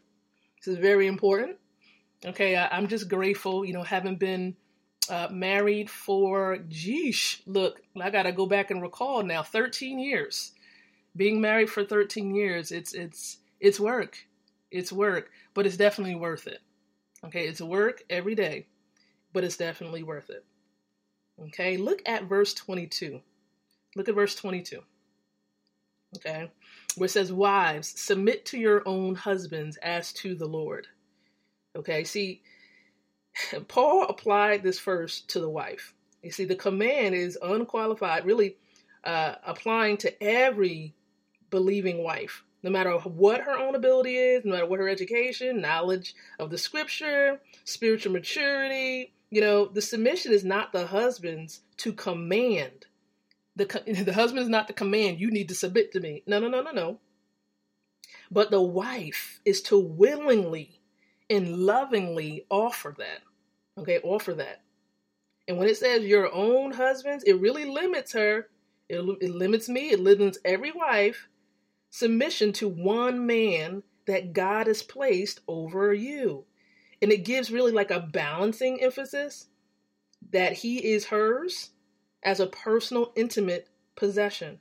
this 0.58 0.68
is 0.68 0.78
very 0.78 1.06
important. 1.06 1.56
Okay, 2.26 2.54
I, 2.54 2.76
am 2.76 2.88
just 2.88 3.08
grateful, 3.08 3.64
you 3.64 3.72
know, 3.72 3.82
having 3.82 4.16
been 4.16 4.54
uh, 5.08 5.28
married 5.30 5.88
for, 5.88 6.58
geesh, 6.68 7.40
look, 7.46 7.80
I 7.98 8.10
got 8.10 8.24
to 8.24 8.32
go 8.32 8.44
back 8.44 8.70
and 8.70 8.82
recall 8.82 9.22
now, 9.22 9.42
13 9.42 9.98
years. 9.98 10.52
Being 11.16 11.40
married 11.40 11.70
for 11.70 11.84
13 11.84 12.34
years, 12.34 12.70
it's 12.70 12.92
it's 12.92 13.38
it's 13.60 13.80
work, 13.80 14.18
it's 14.70 14.92
work, 14.92 15.30
but 15.54 15.64
it's 15.64 15.78
definitely 15.78 16.16
worth 16.16 16.46
it. 16.46 16.60
Okay, 17.24 17.48
it's 17.48 17.62
work 17.62 18.02
every 18.10 18.34
day, 18.34 18.66
but 19.32 19.42
it's 19.42 19.56
definitely 19.56 20.02
worth 20.02 20.28
it. 20.28 20.44
Okay, 21.44 21.78
look 21.78 22.02
at 22.04 22.24
verse 22.24 22.52
22. 22.52 23.22
Look 23.96 24.10
at 24.10 24.14
verse 24.14 24.34
22. 24.34 24.82
Okay, 26.18 26.50
where 26.96 27.06
it 27.06 27.10
says, 27.10 27.32
Wives, 27.32 28.00
submit 28.00 28.44
to 28.46 28.58
your 28.58 28.82
own 28.86 29.14
husbands 29.14 29.76
as 29.78 30.12
to 30.14 30.34
the 30.34 30.46
Lord. 30.46 30.86
Okay, 31.76 32.04
see, 32.04 32.42
Paul 33.68 34.06
applied 34.08 34.62
this 34.62 34.78
first 34.78 35.28
to 35.30 35.40
the 35.40 35.50
wife. 35.50 35.94
You 36.22 36.30
see, 36.30 36.44
the 36.44 36.56
command 36.56 37.14
is 37.14 37.38
unqualified, 37.40 38.24
really 38.24 38.56
uh, 39.04 39.36
applying 39.46 39.96
to 39.98 40.22
every 40.22 40.94
believing 41.50 42.02
wife, 42.02 42.42
no 42.62 42.70
matter 42.70 42.92
what 42.92 43.42
her 43.42 43.56
own 43.56 43.74
ability 43.74 44.16
is, 44.16 44.44
no 44.44 44.52
matter 44.52 44.66
what 44.66 44.80
her 44.80 44.88
education, 44.88 45.60
knowledge 45.60 46.14
of 46.38 46.50
the 46.50 46.58
scripture, 46.58 47.40
spiritual 47.64 48.12
maturity. 48.12 49.12
You 49.30 49.40
know, 49.40 49.66
the 49.66 49.82
submission 49.82 50.32
is 50.32 50.44
not 50.44 50.72
the 50.72 50.86
husband's 50.86 51.60
to 51.78 51.92
command. 51.92 52.85
The, 53.56 53.64
the 54.04 54.12
husband 54.12 54.42
is 54.42 54.48
not 54.48 54.66
the 54.68 54.72
command, 54.72 55.20
you 55.20 55.30
need 55.30 55.48
to 55.48 55.54
submit 55.54 55.92
to 55.92 56.00
me. 56.00 56.22
No, 56.26 56.38
no, 56.38 56.48
no, 56.48 56.62
no, 56.62 56.70
no. 56.70 56.98
But 58.30 58.50
the 58.50 58.62
wife 58.62 59.40
is 59.44 59.62
to 59.62 59.78
willingly 59.78 60.80
and 61.28 61.58
lovingly 61.58 62.46
offer 62.50 62.94
that. 62.98 63.22
Okay, 63.78 63.98
offer 64.02 64.34
that. 64.34 64.62
And 65.48 65.58
when 65.58 65.68
it 65.68 65.76
says 65.76 66.04
your 66.04 66.32
own 66.32 66.72
husbands, 66.72 67.24
it 67.24 67.40
really 67.40 67.64
limits 67.64 68.12
her. 68.12 68.48
It, 68.88 69.00
it 69.20 69.30
limits 69.30 69.68
me. 69.68 69.90
It 69.90 70.00
limits 70.00 70.38
every 70.44 70.72
wife 70.72 71.28
submission 71.90 72.52
to 72.52 72.68
one 72.68 73.26
man 73.26 73.82
that 74.06 74.32
God 74.32 74.66
has 74.66 74.82
placed 74.82 75.40
over 75.48 75.92
you. 75.92 76.44
And 77.00 77.12
it 77.12 77.24
gives 77.24 77.50
really 77.50 77.72
like 77.72 77.90
a 77.90 78.00
balancing 78.00 78.82
emphasis 78.82 79.46
that 80.30 80.52
he 80.54 80.92
is 80.92 81.06
hers 81.06 81.70
as 82.26 82.40
a 82.40 82.46
personal, 82.46 83.12
intimate 83.14 83.68
possession. 83.94 84.58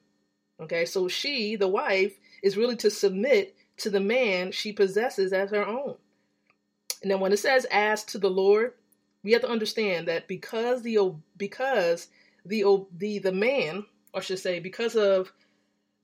Okay, 0.61 0.85
so 0.85 1.09
she, 1.09 1.57
the 1.57 1.67
wife, 1.67 2.13
is 2.41 2.55
really 2.55 2.77
to 2.77 2.89
submit 2.89 3.55
to 3.77 3.89
the 3.89 3.99
man 3.99 4.51
she 4.51 4.71
possesses 4.71 5.33
as 5.33 5.49
her 5.49 5.65
own. 5.65 5.95
And 7.01 7.11
then 7.11 7.19
when 7.19 7.33
it 7.33 7.39
says 7.39 7.65
as 7.71 8.05
to 8.05 8.19
the 8.19 8.29
Lord, 8.29 8.73
we 9.23 9.33
have 9.33 9.41
to 9.41 9.49
understand 9.49 10.07
that 10.07 10.27
because 10.27 10.83
the 10.83 11.15
because 11.35 12.07
the 12.45 12.85
the 12.95 13.19
the 13.19 13.33
man, 13.33 13.85
or 14.13 14.21
I 14.21 14.23
should 14.23 14.39
say, 14.39 14.59
because 14.59 14.95
of 14.95 15.33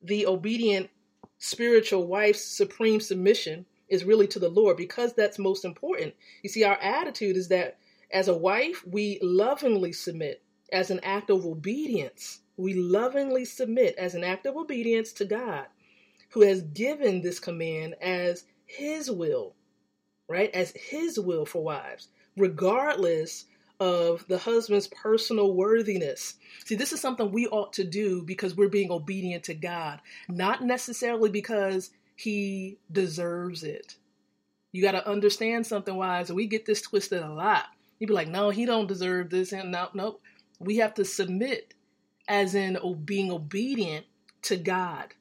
the 0.02 0.26
obedient 0.26 0.90
spiritual 1.38 2.08
wife's 2.08 2.44
supreme 2.44 3.00
submission 3.00 3.66
is 3.88 4.04
really 4.04 4.28
to 4.28 4.40
the 4.40 4.50
Lord, 4.50 4.78
because 4.78 5.14
that's 5.14 5.38
most 5.38 5.64
important. 5.64 6.16
You 6.42 6.50
see, 6.50 6.64
our 6.64 6.78
attitude 6.78 7.38
is 7.38 7.50
that 7.50 7.78
as 8.12 8.28
a 8.28 8.38
wife, 8.38 8.84
we 8.86 9.20
lovingly 9.22 9.94
submit 9.94 10.42
as 10.72 10.92
an 10.92 11.00
act 11.04 11.30
of 11.30 11.46
obedience. 11.46 12.40
We 12.58 12.74
lovingly 12.74 13.46
submit 13.46 13.96
as 13.98 14.14
an 14.14 14.24
act 14.24 14.46
of 14.46 14.56
obedience 14.56 15.14
to 15.14 15.26
God, 15.26 15.66
who 16.30 16.42
has 16.42 16.62
given 16.62 17.22
this 17.22 17.40
command 17.40 17.96
as 18.02 18.46
His 18.66 19.10
will, 19.10 19.56
right? 20.28 20.52
As 20.54 20.72
His 20.72 21.20
will 21.20 21.46
for 21.46 21.64
wives 21.64 22.08
regardless 22.38 23.46
of 23.80 24.26
the 24.28 24.38
husband's 24.38 24.88
personal 24.88 25.54
worthiness. 25.56 26.36
See, 26.66 26.76
this 26.76 26.94
is 26.94 27.02
something 27.02 27.32
we 27.32 27.48
ought 27.48 27.74
to 27.74 27.84
do 27.84 28.22
because 28.24 28.56
we're 28.56 28.70
being 28.70 28.92
obedient 28.92 29.46
to 29.46 29.56
God, 29.56 30.00
not 30.30 30.64
necessarily 30.64 31.30
because 31.30 31.90
he 32.16 32.78
deserves 32.92 33.64
it. 33.64 33.96
You 34.72 34.84
got 34.84 34.92
to 34.92 35.10
understand 35.10 35.66
something, 35.66 35.96
wise. 35.96 36.32
We 36.32 36.46
get 36.46 36.66
this 36.66 36.82
twisted 36.82 37.24
a 37.24 37.34
lot. 37.34 37.66
You'd 38.00 38.08
be 38.08 38.14
like, 38.14 38.28
no, 38.28 38.52
he 38.52 38.66
don't 38.66 38.88
deserve 38.88 39.30
this. 39.30 39.52
And 39.52 39.72
no, 39.72 39.90
no, 39.94 40.20
we 40.64 40.78
have 40.78 40.94
to 40.96 41.06
submit 41.06 41.74
as 42.28 42.56
in 42.56 42.78
being 43.04 43.32
obedient 43.32 44.06
to 44.44 44.58
God, 44.58 45.14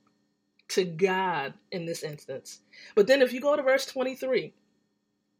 to 0.68 0.85
God 0.85 1.54
in 1.73 1.87
this 1.87 2.02
instance. 2.02 2.61
But 2.94 3.06
then 3.06 3.23
if 3.23 3.32
you 3.32 3.40
go 3.40 3.56
to 3.56 3.62
verse 3.62 3.87
23, 3.87 4.52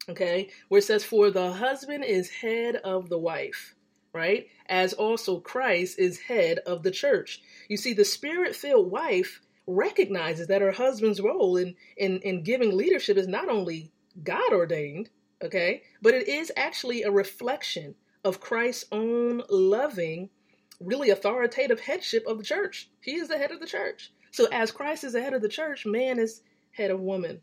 okay, 0.09 0.49
where 0.69 0.79
it 0.79 0.85
says, 0.85 1.05
For 1.05 1.31
the 1.31 1.53
husband 1.53 2.05
is 2.05 2.31
head 2.31 2.77
of 2.77 3.09
the 3.09 3.19
wife, 3.19 3.75
right? 4.13 4.49
As 4.67 4.93
also 4.93 5.41
Christ 5.41 5.99
is 5.99 6.19
head 6.19 6.59
of 6.67 6.83
the 6.83 6.91
church. 6.91 7.41
You 7.69 7.77
see, 7.77 7.93
the 7.93 8.05
spirit 8.05 8.57
filled 8.57 8.91
wife 8.91 9.41
recognizes 9.67 10.49
that 10.49 10.63
her 10.63 10.73
husband's 10.73 11.21
role 11.21 11.57
in, 11.57 11.77
in, 11.97 12.19
in 12.21 12.43
giving 12.43 12.77
leadership 12.77 13.17
is 13.17 13.29
not 13.29 13.49
only 13.49 13.93
God 14.25 14.53
ordained, 14.53 15.11
okay, 15.43 15.83
but 16.03 16.15
it 16.15 16.29
is 16.29 16.51
actually 16.57 17.03
a 17.03 17.11
reflection 17.11 17.95
of 18.25 18.41
Christ's 18.41 18.85
own 18.93 19.43
loving, 19.49 20.31
really 20.79 21.11
authoritative 21.11 21.81
headship 21.81 22.27
of 22.27 22.39
the 22.39 22.45
church. 22.45 22.91
He 23.01 23.17
is 23.17 23.29
the 23.29 23.39
head 23.39 23.51
of 23.51 23.61
the 23.61 23.67
church. 23.67 24.13
So, 24.31 24.47
as 24.53 24.71
Christ 24.71 25.05
is 25.05 25.15
the 25.15 25.23
head 25.23 25.35
of 25.35 25.43
the 25.43 25.49
church, 25.49 25.87
man 25.87 26.19
is 26.19 26.43
head 26.73 26.91
of 26.91 27.01
woman. 27.01 27.41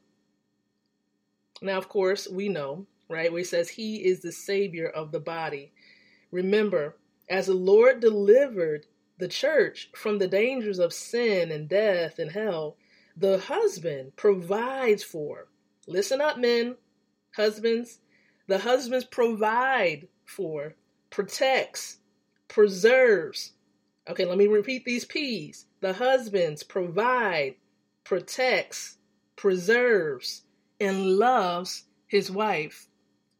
Now, 1.61 1.77
of 1.77 1.89
course, 1.89 2.27
we 2.27 2.49
know, 2.49 2.85
right, 3.09 3.31
where 3.31 3.39
he 3.39 3.45
says 3.45 3.69
he 3.69 4.05
is 4.05 4.21
the 4.21 4.31
savior 4.31 4.87
of 4.87 5.11
the 5.11 5.19
body. 5.19 5.71
Remember, 6.31 6.95
as 7.29 7.47
the 7.47 7.53
Lord 7.53 7.99
delivered 7.99 8.85
the 9.17 9.27
church 9.27 9.89
from 9.95 10.19
the 10.19 10.27
dangers 10.27 10.79
of 10.79 10.93
sin 10.93 11.51
and 11.51 11.67
death 11.67 12.19
and 12.19 12.31
hell, 12.31 12.77
the 13.15 13.39
husband 13.39 14.15
provides 14.15 15.03
for. 15.03 15.47
Listen 15.87 16.21
up, 16.21 16.37
men, 16.37 16.75
husbands. 17.35 17.99
The 18.47 18.59
husbands 18.59 19.05
provide 19.05 20.07
for, 20.27 20.75
protects, 21.09 21.97
preserves. 22.47 23.53
Okay, 24.07 24.25
let 24.25 24.37
me 24.37 24.47
repeat 24.47 24.85
these 24.85 25.05
P's. 25.05 25.65
The 25.81 25.93
husbands 25.93 26.63
provide, 26.63 27.55
protects, 28.03 28.97
preserves, 29.35 30.43
and 30.79 31.17
loves 31.17 31.85
his 32.07 32.29
wife, 32.29 32.87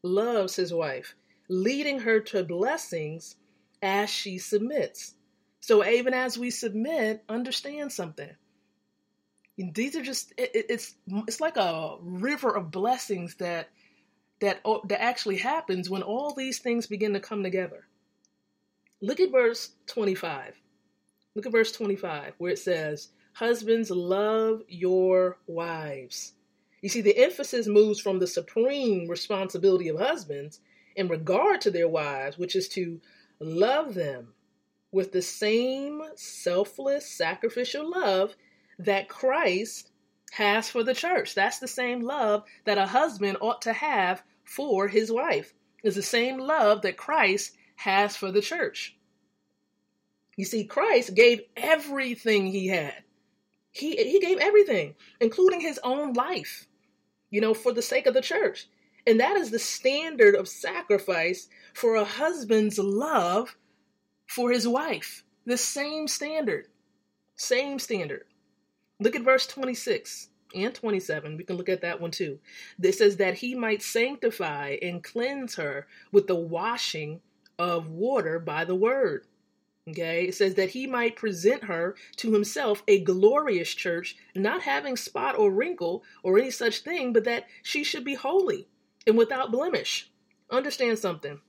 loves 0.02 0.56
his 0.56 0.72
wife, 0.72 1.14
leading 1.48 2.00
her 2.00 2.20
to 2.20 2.42
blessings 2.44 3.36
as 3.82 4.10
she 4.10 4.38
submits. 4.38 5.14
So 5.60 5.84
even 5.84 6.14
as 6.14 6.38
we 6.38 6.50
submit, 6.50 7.22
understand 7.28 7.92
something. 7.92 8.30
These 9.56 9.96
are 9.96 10.02
just 10.02 10.32
it, 10.38 10.50
it's 10.54 10.94
it's 11.26 11.40
like 11.40 11.56
a 11.56 11.96
river 12.00 12.56
of 12.56 12.70
blessings 12.70 13.34
that 13.36 13.68
that 14.40 14.60
that 14.84 15.02
actually 15.02 15.38
happens 15.38 15.90
when 15.90 16.02
all 16.02 16.34
these 16.34 16.58
things 16.58 16.86
begin 16.86 17.12
to 17.14 17.20
come 17.20 17.42
together. 17.42 17.86
Look 19.00 19.20
at 19.20 19.30
verse 19.30 19.70
25. 19.86 20.54
Look 21.34 21.46
at 21.46 21.52
verse 21.52 21.72
25 21.72 22.34
where 22.38 22.52
it 22.52 22.58
says, 22.58 23.10
"Husbands 23.34 23.90
love 23.90 24.62
your 24.68 25.38
wives 25.46 26.34
you 26.80 26.88
see, 26.88 27.00
the 27.00 27.18
emphasis 27.18 27.66
moves 27.66 28.00
from 28.00 28.18
the 28.18 28.26
supreme 28.26 29.08
responsibility 29.08 29.88
of 29.88 29.98
husbands 29.98 30.60
in 30.94 31.08
regard 31.08 31.60
to 31.62 31.70
their 31.70 31.88
wives, 31.88 32.38
which 32.38 32.54
is 32.54 32.68
to 32.70 33.00
love 33.40 33.94
them 33.94 34.34
with 34.92 35.12
the 35.12 35.22
same 35.22 36.02
selfless, 36.14 37.06
sacrificial 37.06 37.90
love 37.90 38.36
that 38.78 39.08
Christ 39.08 39.87
has 40.32 40.68
for 40.70 40.82
the 40.82 40.94
church. 40.94 41.34
That's 41.34 41.58
the 41.58 41.68
same 41.68 42.02
love 42.02 42.44
that 42.64 42.78
a 42.78 42.86
husband 42.86 43.38
ought 43.40 43.62
to 43.62 43.72
have 43.72 44.22
for 44.44 44.88
his 44.88 45.10
wife. 45.10 45.54
Is 45.82 45.94
the 45.94 46.02
same 46.02 46.38
love 46.38 46.82
that 46.82 46.96
Christ 46.96 47.56
has 47.76 48.16
for 48.16 48.32
the 48.32 48.42
church. 48.42 48.96
You 50.36 50.44
see, 50.44 50.64
Christ 50.64 51.14
gave 51.14 51.42
everything 51.56 52.46
he 52.46 52.68
had. 52.68 53.04
He, 53.70 53.96
he 53.96 54.18
gave 54.18 54.38
everything, 54.38 54.94
including 55.20 55.60
his 55.60 55.78
own 55.84 56.14
life 56.14 56.68
you 57.30 57.40
know, 57.40 57.54
for 57.54 57.72
the 57.72 57.82
sake 57.82 58.06
of 58.06 58.14
the 58.14 58.20
church. 58.20 58.68
And 59.06 59.20
that 59.20 59.36
is 59.36 59.50
the 59.50 59.58
standard 59.58 60.34
of 60.34 60.48
sacrifice 60.48 61.48
for 61.74 61.94
a 61.94 62.04
husband's 62.04 62.78
love 62.78 63.56
for 64.26 64.50
his 64.50 64.66
wife. 64.66 65.24
The 65.46 65.56
same 65.56 66.08
standard. 66.08 66.66
Same 67.36 67.78
standard. 67.78 68.24
Look 69.00 69.16
at 69.16 69.22
verse 69.22 69.46
26 69.46 70.28
and 70.54 70.74
27. 70.74 71.36
We 71.36 71.44
can 71.44 71.56
look 71.56 71.68
at 71.68 71.82
that 71.82 72.00
one 72.00 72.10
too. 72.10 72.38
This 72.78 72.98
says 72.98 73.16
that 73.18 73.34
he 73.34 73.54
might 73.54 73.82
sanctify 73.82 74.76
and 74.82 75.04
cleanse 75.04 75.56
her 75.56 75.86
with 76.12 76.26
the 76.26 76.34
washing 76.34 77.20
of 77.58 77.88
water 77.88 78.38
by 78.38 78.64
the 78.64 78.74
word 78.74 79.26
Okay, 79.88 80.26
it 80.26 80.34
says 80.34 80.54
that 80.54 80.70
he 80.70 80.86
might 80.86 81.16
present 81.16 81.64
her 81.64 81.96
to 82.16 82.32
himself 82.32 82.82
a 82.86 83.00
glorious 83.00 83.72
church, 83.72 84.16
not 84.34 84.62
having 84.62 84.96
spot 84.96 85.38
or 85.38 85.50
wrinkle 85.50 86.02
or 86.22 86.38
any 86.38 86.50
such 86.50 86.80
thing, 86.80 87.12
but 87.12 87.24
that 87.24 87.46
she 87.62 87.84
should 87.84 88.04
be 88.04 88.14
holy 88.14 88.68
and 89.06 89.16
without 89.16 89.50
blemish. 89.50 90.10
Understand 90.50 90.98
something. 90.98 91.40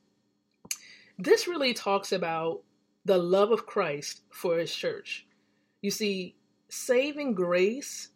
This 1.17 1.47
really 1.47 1.73
talks 1.73 2.13
about 2.13 2.61
the 3.03 3.17
love 3.17 3.51
of 3.51 3.65
Christ 3.65 4.21
for 4.31 4.57
his 4.57 4.73
church. 4.73 5.25
You 5.81 5.91
see, 5.91 6.35
saving 6.69 7.33
grace 7.33 8.09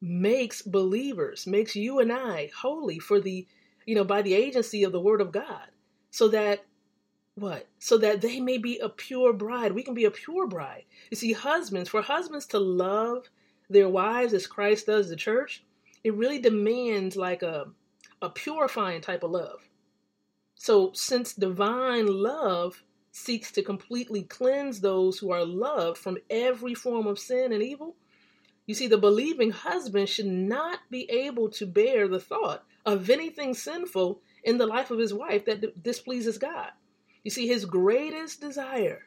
makes 0.00 0.62
believers, 0.62 1.46
makes 1.46 1.76
you 1.76 2.00
and 2.00 2.12
I 2.12 2.50
holy 2.56 2.98
for 2.98 3.20
the, 3.20 3.46
you 3.86 3.94
know, 3.94 4.04
by 4.04 4.22
the 4.22 4.34
agency 4.34 4.84
of 4.84 4.92
the 4.92 5.00
word 5.00 5.20
of 5.20 5.32
God, 5.32 5.68
so 6.10 6.28
that 6.28 6.64
what? 7.34 7.66
So 7.78 7.96
that 7.98 8.20
they 8.20 8.40
may 8.40 8.58
be 8.58 8.78
a 8.78 8.88
pure 8.90 9.32
bride. 9.32 9.72
We 9.72 9.82
can 9.82 9.94
be 9.94 10.04
a 10.04 10.10
pure 10.10 10.46
bride. 10.46 10.84
You 11.10 11.16
see, 11.16 11.32
husbands, 11.32 11.88
for 11.88 12.02
husbands 12.02 12.46
to 12.48 12.58
love 12.58 13.30
their 13.70 13.88
wives 13.88 14.34
as 14.34 14.46
Christ 14.46 14.86
does 14.86 15.08
the 15.08 15.16
church, 15.16 15.64
it 16.04 16.14
really 16.14 16.38
demands 16.38 17.16
like 17.16 17.42
a 17.42 17.66
a 18.20 18.30
purifying 18.30 19.00
type 19.00 19.24
of 19.24 19.32
love. 19.32 19.68
So 20.54 20.92
since 20.94 21.34
divine 21.34 22.06
love 22.06 22.82
seeks 23.12 23.52
to 23.52 23.62
completely 23.62 24.22
cleanse 24.22 24.80
those 24.80 25.18
who 25.18 25.30
are 25.30 25.44
loved 25.44 25.98
from 25.98 26.18
every 26.28 26.74
form 26.74 27.06
of 27.06 27.18
sin 27.18 27.52
and 27.52 27.62
evil, 27.62 27.94
you 28.66 28.74
see, 28.74 28.86
the 28.86 28.98
believing 28.98 29.50
husband 29.50 30.08
should 30.08 30.26
not 30.26 30.80
be 30.90 31.10
able 31.10 31.50
to 31.50 31.66
bear 31.66 32.06
the 32.08 32.20
thought 32.20 32.64
of 32.86 33.10
anything 33.10 33.54
sinful 33.54 34.20
in 34.44 34.58
the 34.58 34.66
life 34.66 34.90
of 34.90 34.98
his 34.98 35.12
wife 35.12 35.44
that 35.46 35.82
displeases 35.82 36.38
God. 36.38 36.70
You 37.24 37.30
see, 37.30 37.46
his 37.46 37.64
greatest 37.64 38.40
desire 38.40 39.06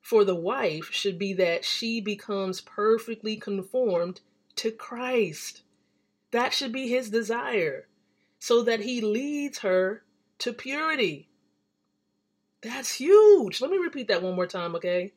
for 0.00 0.24
the 0.24 0.34
wife 0.34 0.90
should 0.90 1.18
be 1.18 1.32
that 1.34 1.64
she 1.64 2.00
becomes 2.00 2.60
perfectly 2.60 3.36
conformed 3.36 4.20
to 4.56 4.70
Christ. 4.70 5.62
That 6.30 6.52
should 6.52 6.72
be 6.72 6.88
his 6.88 7.10
desire, 7.10 7.88
so 8.38 8.62
that 8.62 8.80
he 8.80 9.00
leads 9.00 9.58
her 9.58 10.04
to 10.38 10.52
purity. 10.52 11.29
That's 12.62 12.94
huge. 12.94 13.60
Let 13.60 13.70
me 13.70 13.78
repeat 13.78 14.08
that 14.08 14.22
one 14.22 14.34
more 14.34 14.46
time, 14.46 14.74
okay? 14.76 15.12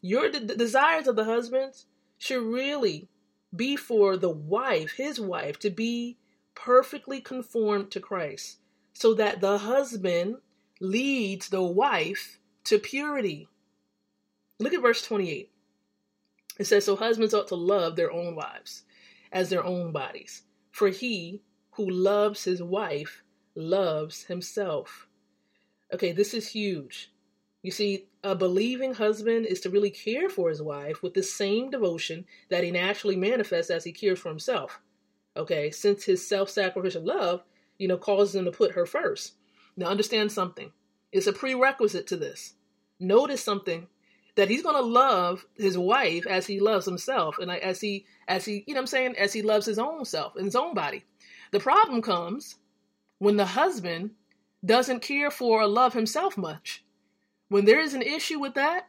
Your 0.00 0.30
the 0.30 0.40
desires 0.40 1.06
of 1.06 1.16
the 1.16 1.24
husbands 1.24 1.86
should 2.18 2.42
really 2.42 3.08
be 3.54 3.76
for 3.76 4.16
the 4.16 4.30
wife, 4.30 4.92
his 4.92 5.20
wife, 5.20 5.58
to 5.60 5.70
be 5.70 6.16
perfectly 6.54 7.20
conformed 7.20 7.90
to 7.90 8.00
Christ, 8.00 8.58
so 8.92 9.14
that 9.14 9.40
the 9.40 9.58
husband 9.58 10.36
leads 10.80 11.48
the 11.48 11.62
wife 11.62 12.38
to 12.64 12.78
purity. 12.78 13.48
Look 14.58 14.74
at 14.74 14.82
verse 14.82 15.02
28. 15.02 15.50
It 16.58 16.64
says, 16.66 16.84
So 16.84 16.96
husbands 16.96 17.32
ought 17.32 17.48
to 17.48 17.54
love 17.54 17.96
their 17.96 18.12
own 18.12 18.34
wives 18.34 18.82
as 19.32 19.48
their 19.48 19.64
own 19.64 19.92
bodies. 19.92 20.42
For 20.70 20.88
he 20.88 21.40
who 21.72 21.88
loves 21.88 22.44
his 22.44 22.62
wife 22.62 23.22
loves 23.54 24.24
himself. 24.24 25.06
Okay, 25.92 26.12
this 26.12 26.34
is 26.34 26.48
huge. 26.48 27.10
You 27.62 27.70
see, 27.70 28.06
a 28.24 28.34
believing 28.34 28.94
husband 28.94 29.46
is 29.46 29.60
to 29.60 29.70
really 29.70 29.90
care 29.90 30.28
for 30.28 30.48
his 30.48 30.62
wife 30.62 31.02
with 31.02 31.14
the 31.14 31.22
same 31.22 31.70
devotion 31.70 32.24
that 32.48 32.64
he 32.64 32.70
naturally 32.70 33.16
manifests 33.16 33.70
as 33.70 33.84
he 33.84 33.92
cares 33.92 34.18
for 34.18 34.28
himself. 34.28 34.80
Okay, 35.36 35.70
since 35.70 36.04
his 36.04 36.26
self 36.26 36.48
sacrificial 36.48 37.04
love, 37.04 37.42
you 37.78 37.88
know, 37.88 37.96
causes 37.96 38.34
him 38.34 38.44
to 38.46 38.50
put 38.50 38.72
her 38.72 38.86
first. 38.86 39.34
Now, 39.76 39.86
understand 39.86 40.32
something. 40.32 40.72
It's 41.12 41.26
a 41.26 41.32
prerequisite 41.32 42.06
to 42.08 42.16
this. 42.16 42.54
Notice 42.98 43.42
something 43.42 43.88
that 44.36 44.48
he's 44.48 44.62
going 44.62 44.76
to 44.76 44.82
love 44.82 45.46
his 45.56 45.76
wife 45.76 46.26
as 46.26 46.46
he 46.46 46.60
loves 46.60 46.86
himself 46.86 47.38
and 47.38 47.50
as 47.50 47.80
he 47.80 48.06
as 48.28 48.44
he 48.44 48.64
you 48.66 48.74
know 48.74 48.80
I'm 48.80 48.86
saying 48.86 49.16
as 49.18 49.32
he 49.32 49.42
loves 49.42 49.66
his 49.66 49.78
own 49.78 50.04
self 50.04 50.36
and 50.36 50.44
his 50.44 50.56
own 50.56 50.74
body. 50.74 51.04
The 51.50 51.60
problem 51.60 52.00
comes 52.00 52.56
when 53.18 53.36
the 53.36 53.44
husband 53.44 54.12
doesn't 54.64 55.00
care 55.00 55.30
for 55.30 55.62
or 55.62 55.66
love 55.66 55.94
himself 55.94 56.36
much. 56.36 56.84
When 57.48 57.64
there 57.64 57.80
is 57.80 57.94
an 57.94 58.02
issue 58.02 58.38
with 58.38 58.54
that, 58.54 58.88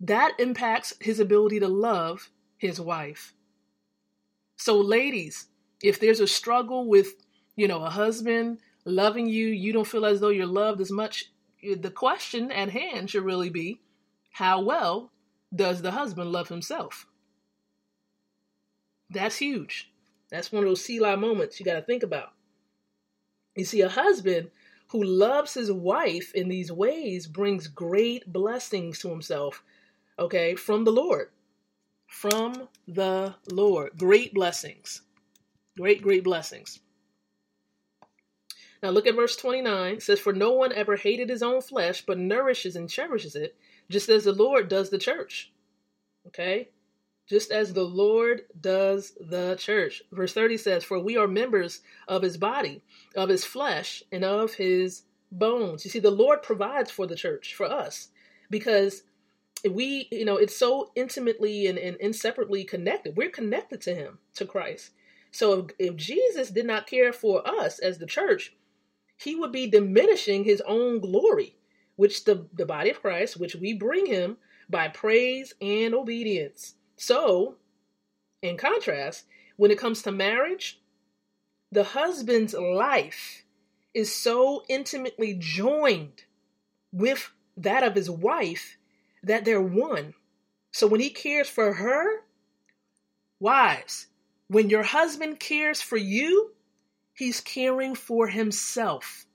that 0.00 0.32
impacts 0.38 0.94
his 1.00 1.20
ability 1.20 1.60
to 1.60 1.68
love 1.68 2.30
his 2.58 2.80
wife. 2.80 3.34
So 4.56 4.80
ladies, 4.80 5.46
if 5.82 6.00
there's 6.00 6.20
a 6.20 6.26
struggle 6.26 6.86
with, 6.86 7.14
you 7.56 7.68
know, 7.68 7.82
a 7.82 7.90
husband 7.90 8.58
loving 8.84 9.26
you, 9.26 9.48
you 9.48 9.72
don't 9.72 9.86
feel 9.86 10.06
as 10.06 10.20
though 10.20 10.28
you're 10.28 10.46
loved 10.46 10.80
as 10.80 10.90
much, 10.90 11.30
the 11.62 11.90
question 11.90 12.50
at 12.50 12.70
hand 12.70 13.10
should 13.10 13.24
really 13.24 13.50
be 13.50 13.80
how 14.30 14.60
well 14.60 15.12
does 15.54 15.80
the 15.80 15.92
husband 15.92 16.30
love 16.32 16.48
himself? 16.48 17.06
That's 19.08 19.36
huge. 19.36 19.90
That's 20.30 20.52
one 20.52 20.64
of 20.64 20.68
those 20.68 20.84
Selah 20.84 21.16
moments 21.16 21.58
you 21.58 21.64
got 21.64 21.74
to 21.74 21.82
think 21.82 22.02
about. 22.02 22.32
You 23.54 23.64
see, 23.64 23.80
a 23.80 23.88
husband 23.88 24.50
who 24.88 25.02
loves 25.02 25.54
his 25.54 25.70
wife 25.72 26.32
in 26.34 26.48
these 26.48 26.70
ways 26.70 27.26
brings 27.26 27.66
great 27.66 28.32
blessings 28.32 29.00
to 29.00 29.08
himself, 29.08 29.62
okay, 30.18 30.54
from 30.54 30.84
the 30.84 30.92
Lord. 30.92 31.30
From 32.06 32.68
the 32.86 33.34
Lord. 33.50 33.92
Great 33.98 34.32
blessings. 34.32 35.02
Great, 35.76 36.02
great 36.02 36.24
blessings. 36.24 36.80
Now 38.82 38.90
look 38.90 39.06
at 39.06 39.16
verse 39.16 39.36
29. 39.36 39.94
It 39.94 40.02
says, 40.02 40.20
For 40.20 40.32
no 40.32 40.52
one 40.52 40.72
ever 40.72 40.96
hated 40.96 41.28
his 41.28 41.42
own 41.42 41.60
flesh, 41.60 42.04
but 42.06 42.18
nourishes 42.18 42.76
and 42.76 42.88
cherishes 42.88 43.34
it, 43.34 43.56
just 43.90 44.08
as 44.08 44.24
the 44.24 44.32
Lord 44.32 44.68
does 44.68 44.90
the 44.90 44.98
church. 44.98 45.52
Okay? 46.28 46.68
Just 47.28 47.50
as 47.50 47.72
the 47.72 47.84
Lord 47.84 48.42
does 48.60 49.12
the 49.20 49.56
church. 49.56 50.02
Verse 50.12 50.32
30 50.32 50.56
says, 50.58 50.84
For 50.84 50.98
we 50.98 51.16
are 51.16 51.26
members 51.26 51.80
of 52.06 52.22
his 52.22 52.36
body, 52.36 52.82
of 53.16 53.28
his 53.28 53.44
flesh, 53.44 54.02
and 54.12 54.24
of 54.24 54.54
his 54.54 55.02
bones. 55.32 55.84
You 55.84 55.90
see, 55.90 55.98
the 55.98 56.10
Lord 56.10 56.42
provides 56.42 56.90
for 56.90 57.06
the 57.06 57.16
church, 57.16 57.54
for 57.54 57.66
us, 57.66 58.08
because 58.48 59.02
we, 59.68 60.08
you 60.12 60.24
know, 60.24 60.36
it's 60.36 60.56
so 60.56 60.92
intimately 60.94 61.66
and, 61.66 61.78
and 61.78 61.96
inseparably 61.96 62.64
connected. 62.64 63.16
We're 63.16 63.30
connected 63.30 63.80
to 63.82 63.94
him, 63.94 64.18
to 64.34 64.46
Christ. 64.46 64.92
So 65.32 65.66
if, 65.78 65.90
if 65.90 65.96
Jesus 65.96 66.50
did 66.50 66.66
not 66.66 66.86
care 66.86 67.12
for 67.12 67.46
us 67.46 67.78
as 67.80 67.98
the 67.98 68.06
church, 68.06 68.54
he 69.18 69.34
would 69.34 69.52
be 69.52 69.66
diminishing 69.66 70.44
his 70.44 70.62
own 70.66 71.00
glory, 71.00 71.56
which 71.96 72.24
the, 72.24 72.46
the 72.54 72.66
body 72.66 72.90
of 72.90 73.00
Christ, 73.00 73.36
which 73.36 73.56
we 73.56 73.74
bring 73.74 74.06
him 74.06 74.36
by 74.68 74.88
praise 74.88 75.54
and 75.60 75.94
obedience. 75.94 76.74
So, 76.96 77.56
in 78.42 78.56
contrast, 78.56 79.24
when 79.56 79.70
it 79.70 79.78
comes 79.78 80.02
to 80.02 80.12
marriage, 80.12 80.80
the 81.72 81.84
husband's 81.84 82.54
life 82.54 83.44
is 83.94 84.14
so 84.14 84.62
intimately 84.68 85.34
joined 85.38 86.24
with 86.92 87.32
that 87.56 87.82
of 87.82 87.94
his 87.94 88.10
wife 88.10 88.76
that 89.22 89.44
they're 89.44 89.60
one. 89.60 90.14
So 90.70 90.86
when 90.86 91.00
he 91.00 91.10
cares 91.10 91.48
for 91.48 91.74
her, 91.74 92.22
wives, 93.40 94.06
when 94.48 94.70
your 94.70 94.82
husband 94.82 95.40
cares 95.40 95.80
for 95.80 95.96
you, 95.96 96.52
he's 97.14 97.40
caring 97.40 97.94
for 97.94 98.28
himself. 98.28 99.26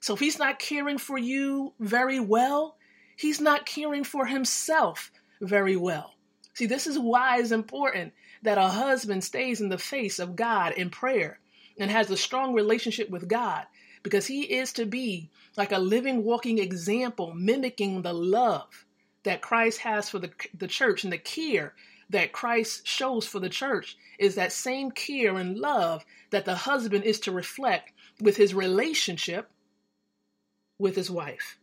So 0.00 0.14
if 0.14 0.20
he's 0.20 0.38
not 0.38 0.58
caring 0.58 0.98
for 0.98 1.18
you 1.18 1.72
very 1.78 2.20
well, 2.20 2.76
he's 3.16 3.40
not 3.40 3.66
caring 3.66 4.04
for 4.04 4.26
himself 4.26 5.12
very 5.40 5.76
well. 5.76 6.14
See, 6.54 6.66
this 6.66 6.86
is 6.86 6.98
why 6.98 7.38
it's 7.38 7.52
important 7.52 8.12
that 8.42 8.58
a 8.58 8.68
husband 8.68 9.24
stays 9.24 9.60
in 9.60 9.68
the 9.68 9.78
face 9.78 10.18
of 10.18 10.36
God 10.36 10.72
in 10.72 10.90
prayer 10.90 11.38
and 11.78 11.90
has 11.90 12.10
a 12.10 12.16
strong 12.16 12.54
relationship 12.54 13.08
with 13.10 13.28
God 13.28 13.66
because 14.02 14.26
he 14.26 14.42
is 14.42 14.72
to 14.74 14.86
be 14.86 15.30
like 15.56 15.72
a 15.72 15.78
living, 15.78 16.24
walking 16.24 16.58
example, 16.58 17.32
mimicking 17.34 18.02
the 18.02 18.12
love 18.12 18.84
that 19.22 19.42
Christ 19.42 19.78
has 19.80 20.08
for 20.08 20.18
the, 20.18 20.30
the 20.56 20.68
church 20.68 21.04
and 21.04 21.12
the 21.12 21.18
care 21.18 21.74
that 22.08 22.32
Christ 22.32 22.86
shows 22.86 23.26
for 23.26 23.38
the 23.38 23.48
church 23.48 23.96
is 24.18 24.34
that 24.34 24.52
same 24.52 24.90
care 24.90 25.36
and 25.36 25.58
love 25.58 26.04
that 26.30 26.44
the 26.44 26.54
husband 26.54 27.04
is 27.04 27.20
to 27.20 27.32
reflect 27.32 27.92
with 28.20 28.36
his 28.36 28.54
relationship 28.54 29.48
with 30.78 30.96
his 30.96 31.10
wife. 31.10 31.58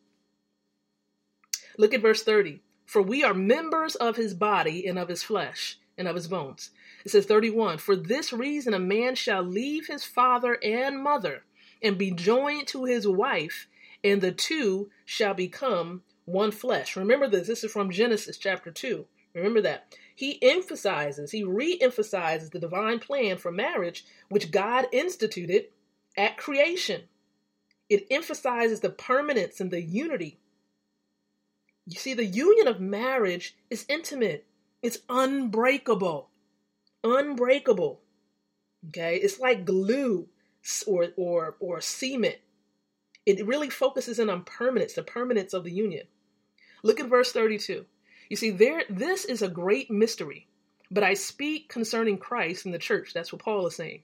Look 1.78 1.93
at 1.93 2.02
verse 2.02 2.23
30. 2.23 2.62
For 2.88 3.02
we 3.02 3.23
are 3.23 3.34
members 3.34 3.95
of 3.95 4.15
his 4.15 4.34
body 4.34 4.88
and 4.88 4.97
of 4.97 5.10
his 5.10 5.21
flesh 5.21 5.78
and 5.97 6.08
of 6.08 6.15
his 6.15 6.30
bones. 6.30 6.71
It 7.04 7.12
says 7.12 7.26
31 7.26 7.80
For 7.80 7.97
this 7.97 8.32
reason, 8.32 8.73
a 8.73 8.80
man 8.80 9.15
shall 9.15 9.43
leave 9.43 9.88
his 9.88 10.06
father 10.06 10.58
and 10.63 11.04
mother 11.04 11.43
and 11.82 11.97
be 11.97 12.12
joined 12.12 12.67
to 12.67 12.86
his 12.86 13.06
wife, 13.06 13.67
and 14.04 14.21
the 14.21 14.32
two 14.32 14.89
shall 15.06 15.34
become 15.34 16.04
one 16.26 16.52
flesh. 16.52 16.95
Remember 16.95 17.28
this. 17.28 17.47
This 17.47 17.63
is 17.63 17.71
from 17.71 17.91
Genesis 17.91 18.38
chapter 18.38 18.71
2. 18.71 19.06
Remember 19.34 19.62
that. 19.62 19.93
He 20.15 20.41
emphasizes, 20.41 21.32
he 21.32 21.43
re 21.43 21.78
emphasizes 21.80 22.50
the 22.50 22.60
divine 22.60 23.00
plan 23.00 23.38
for 23.38 23.52
marriage, 23.52 24.06
which 24.30 24.50
God 24.50 24.88
instituted 24.91 25.65
at 26.17 26.38
creation. 26.38 27.04
It 27.89 28.08
emphasizes 28.10 28.80
the 28.80 28.89
permanence 28.89 29.60
and 29.60 29.71
the 29.71 29.82
unity. 29.82 30.39
You 31.88 31.97
see, 31.97 32.13
the 32.13 32.26
union 32.26 32.67
of 32.67 32.82
marriage 32.82 33.56
is 33.69 33.86
intimate, 33.88 34.45
it's 34.84 35.00
unbreakable. 35.10 36.30
Unbreakable. 37.04 38.02
Okay? 38.89 39.15
It's 39.15 39.39
like 39.39 39.65
glue 39.65 40.28
or, 40.86 41.08
or, 41.15 41.56
or 41.60 41.82
cement. 41.82 42.38
It 43.26 43.45
really 43.45 43.69
focuses 43.69 44.19
in 44.19 44.30
on 44.30 44.43
permanence, 44.43 44.93
the 44.93 45.04
permanence 45.04 45.54
of 45.54 45.63
the 45.63 45.71
union. 45.71 46.08
Look 46.84 47.00
at 47.00 47.10
verse 47.10 47.32
32. 47.32 47.86
You 48.30 48.36
see, 48.36 48.52
there 48.52 48.84
this 48.89 49.26
is 49.26 49.41
a 49.41 49.47
great 49.47 49.89
mystery, 49.89 50.47
but 50.91 51.04
I 51.04 51.13
speak 51.13 51.69
concerning 51.69 52.17
Christ 52.17 52.65
and 52.65 52.73
the 52.73 52.80
church. 52.80 53.13
That's 53.13 53.32
what 53.32 53.41
Paul 53.41 53.67
is 53.67 53.76
saying. 53.76 54.04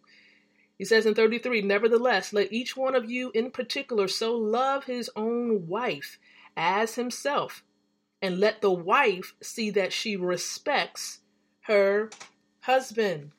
He 0.77 0.85
says 0.85 1.05
in 1.05 1.13
33, 1.15 1.61
Nevertheless, 1.61 2.33
let 2.33 2.51
each 2.51 2.75
one 2.75 2.95
of 2.95 3.09
you 3.09 3.31
in 3.33 3.51
particular 3.51 4.07
so 4.07 4.35
love 4.35 4.85
his 4.85 5.09
own 5.15 5.67
wife 5.67 6.17
as 6.57 6.95
himself, 6.95 7.63
and 8.23 8.39
let 8.39 8.61
the 8.61 8.71
wife 8.71 9.35
see 9.43 9.69
that 9.69 9.93
she 9.93 10.15
respects 10.15 11.19
her 11.61 12.09
husband 12.61 13.31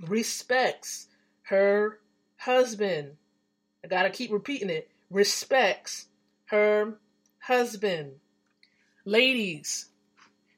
respects 0.00 1.08
her 1.42 1.98
husband. 2.36 3.16
I 3.84 3.88
gotta 3.88 4.10
keep 4.10 4.32
repeating 4.32 4.70
it. 4.70 4.90
Respects 5.10 6.06
her 6.46 6.94
husband. 7.38 8.12
Ladies, 9.04 9.86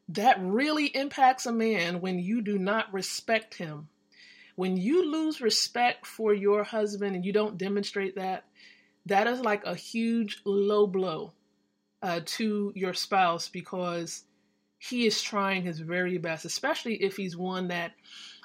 that 0.08 0.38
really 0.40 0.86
impacts 0.86 1.46
a 1.46 1.52
man 1.52 2.00
when 2.00 2.18
you 2.18 2.40
do 2.40 2.58
not 2.58 2.92
respect 2.92 3.54
him. 3.54 3.88
When 4.56 4.76
you 4.76 5.10
lose 5.10 5.40
respect 5.40 6.06
for 6.06 6.34
your 6.34 6.64
husband 6.64 7.14
and 7.14 7.24
you 7.24 7.32
don't 7.32 7.58
demonstrate 7.58 8.16
that, 8.16 8.44
that 9.06 9.26
is 9.26 9.40
like 9.40 9.64
a 9.64 9.74
huge 9.74 10.40
low 10.44 10.86
blow 10.86 11.32
uh, 12.02 12.20
to 12.24 12.72
your 12.74 12.94
spouse 12.94 13.48
because 13.48 14.24
he 14.78 15.06
is 15.06 15.22
trying 15.22 15.62
his 15.62 15.80
very 15.80 16.18
best, 16.18 16.44
especially 16.44 16.94
if 16.94 17.16
he's 17.16 17.36
one 17.36 17.68
that 17.68 17.92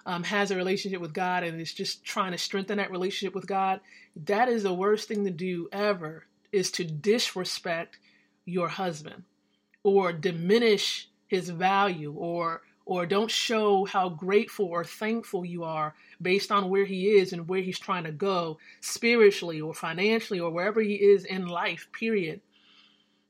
um, 0.06 0.24
has 0.24 0.52
a 0.52 0.56
relationship 0.56 1.00
with 1.00 1.14
God 1.14 1.44
and 1.44 1.62
is 1.62 1.74
just 1.74 2.04
trying 2.04 2.32
to 2.32 2.38
strengthen 2.38 2.78
that 2.78 2.92
relationship 2.92 3.36
with 3.36 3.48
God. 3.48 3.80
That 4.26 4.50
is 4.50 4.64
the 4.64 4.74
worst 4.74 5.08
thing 5.08 5.26
to 5.26 5.32
do 5.32 5.70
ever 5.72 6.26
is 6.52 6.72
to 6.72 6.84
disrespect 6.84 7.98
your 8.46 8.68
husband 8.68 9.24
or 9.84 10.12
diminish 10.12 11.10
his 11.28 11.50
value 11.50 12.14
or 12.14 12.62
or 12.86 13.06
don't 13.06 13.32
show 13.32 13.86
how 13.86 14.10
grateful 14.10 14.66
or 14.66 14.84
thankful 14.84 15.46
you 15.46 15.64
are 15.64 15.96
based 16.22 16.52
on 16.52 16.70
where 16.70 16.84
he 16.84 17.12
is 17.12 17.32
and 17.32 17.48
where 17.48 17.62
he's 17.62 17.80
trying 17.80 18.04
to 18.04 18.12
go 18.12 18.58
spiritually 18.82 19.62
or 19.62 19.74
financially 19.74 20.40
or 20.40 20.52
wherever 20.52 20.82
he 20.82 20.96
is 20.96 21.24
in 21.24 21.48
life 21.48 21.88
period 21.94 22.42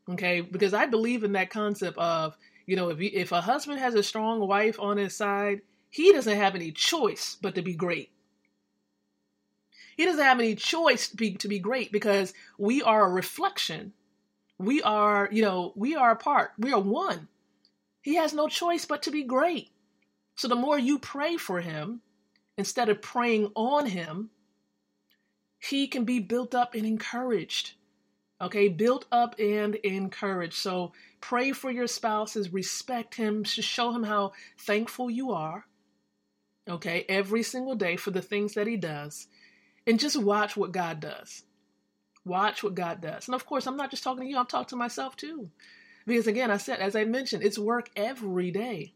okay? 0.10 0.42
Because 0.42 0.74
i 0.74 0.86
believe 0.86 1.24
in 1.24 1.34
that 1.34 1.50
concept 1.50 1.98
of 1.98 2.38
you 2.66 2.76
know 2.76 2.90
if 2.90 3.00
if 3.00 3.32
a 3.32 3.42
husband 3.42 3.80
has 3.80 3.96
a 3.96 4.04
strong 4.04 4.48
wife 4.48 4.80
on 4.80 4.98
his 4.98 5.16
side 5.16 5.62
he 5.94 6.12
doesn't 6.12 6.38
have 6.38 6.56
any 6.56 6.72
choice 6.72 7.38
but 7.40 7.54
to 7.54 7.62
be 7.62 7.76
great. 7.76 8.10
He 9.96 10.06
doesn't 10.06 10.24
have 10.24 10.40
any 10.40 10.56
choice 10.56 11.10
to 11.10 11.16
be, 11.16 11.36
to 11.36 11.48
be 11.48 11.60
great 11.60 11.92
because 11.92 12.34
we 12.58 12.82
are 12.82 13.06
a 13.06 13.14
reflection. 13.14 13.94
We 14.58 14.82
are 14.82 15.30
you 15.32 15.44
know 15.44 15.72
we 15.76 15.96
are 15.96 16.12
a 16.12 16.16
part. 16.16 16.54
We 16.58 16.74
are 16.74 16.80
one. 16.80 17.28
He 18.02 18.16
has 18.16 18.34
no 18.34 18.48
choice 18.48 18.86
but 18.86 19.04
to 19.04 19.12
be 19.12 19.24
great. 19.24 19.70
So 20.36 20.48
the 20.48 20.56
more 20.56 20.80
you 20.80 20.98
pray 20.98 21.38
for 21.38 21.62
him, 21.62 22.02
instead 22.58 22.90
of 22.90 23.04
praying 23.04 23.52
on 23.54 23.86
him, 23.86 24.32
he 25.60 25.88
can 25.88 26.06
be 26.06 26.20
built 26.20 26.56
up 26.56 26.74
and 26.74 26.88
encouraged. 26.88 27.74
Okay, 28.44 28.68
built 28.68 29.06
up 29.10 29.40
and 29.40 29.76
encouraged. 29.76 30.56
So 30.56 30.92
pray 31.22 31.54
for 31.54 31.72
your 31.72 31.88
spouses, 31.88 32.52
respect 32.52 33.16
him, 33.16 33.46
show 33.46 33.92
him 33.92 34.04
how 34.04 34.34
thankful 34.60 35.10
you 35.10 35.32
are. 35.32 35.66
Okay, 36.68 37.06
every 37.08 37.44
single 37.44 37.76
day 37.76 37.96
for 37.96 38.12
the 38.12 38.22
things 38.22 38.56
that 38.56 38.68
he 38.68 38.76
does. 38.76 39.28
And 39.88 39.98
just 39.98 40.22
watch 40.22 40.58
what 40.58 40.74
God 40.74 41.00
does. 41.00 41.44
Watch 42.26 42.64
what 42.64 42.76
God 42.76 43.00
does. 43.02 43.30
And 43.30 43.36
of 43.36 43.46
course, 43.46 43.66
I'm 43.66 43.78
not 43.78 43.92
just 43.92 44.04
talking 44.04 44.24
to 44.24 44.30
you, 44.30 44.38
I'm 44.38 44.46
talking 44.46 44.70
to 44.70 44.76
myself 44.76 45.16
too. 45.16 45.50
Because 46.06 46.28
again, 46.28 46.52
I 46.52 46.58
said, 46.58 46.80
as 46.80 46.98
I 46.98 47.06
mentioned, 47.06 47.44
it's 47.44 47.58
work 47.58 47.90
every 47.96 48.52
day. 48.52 48.94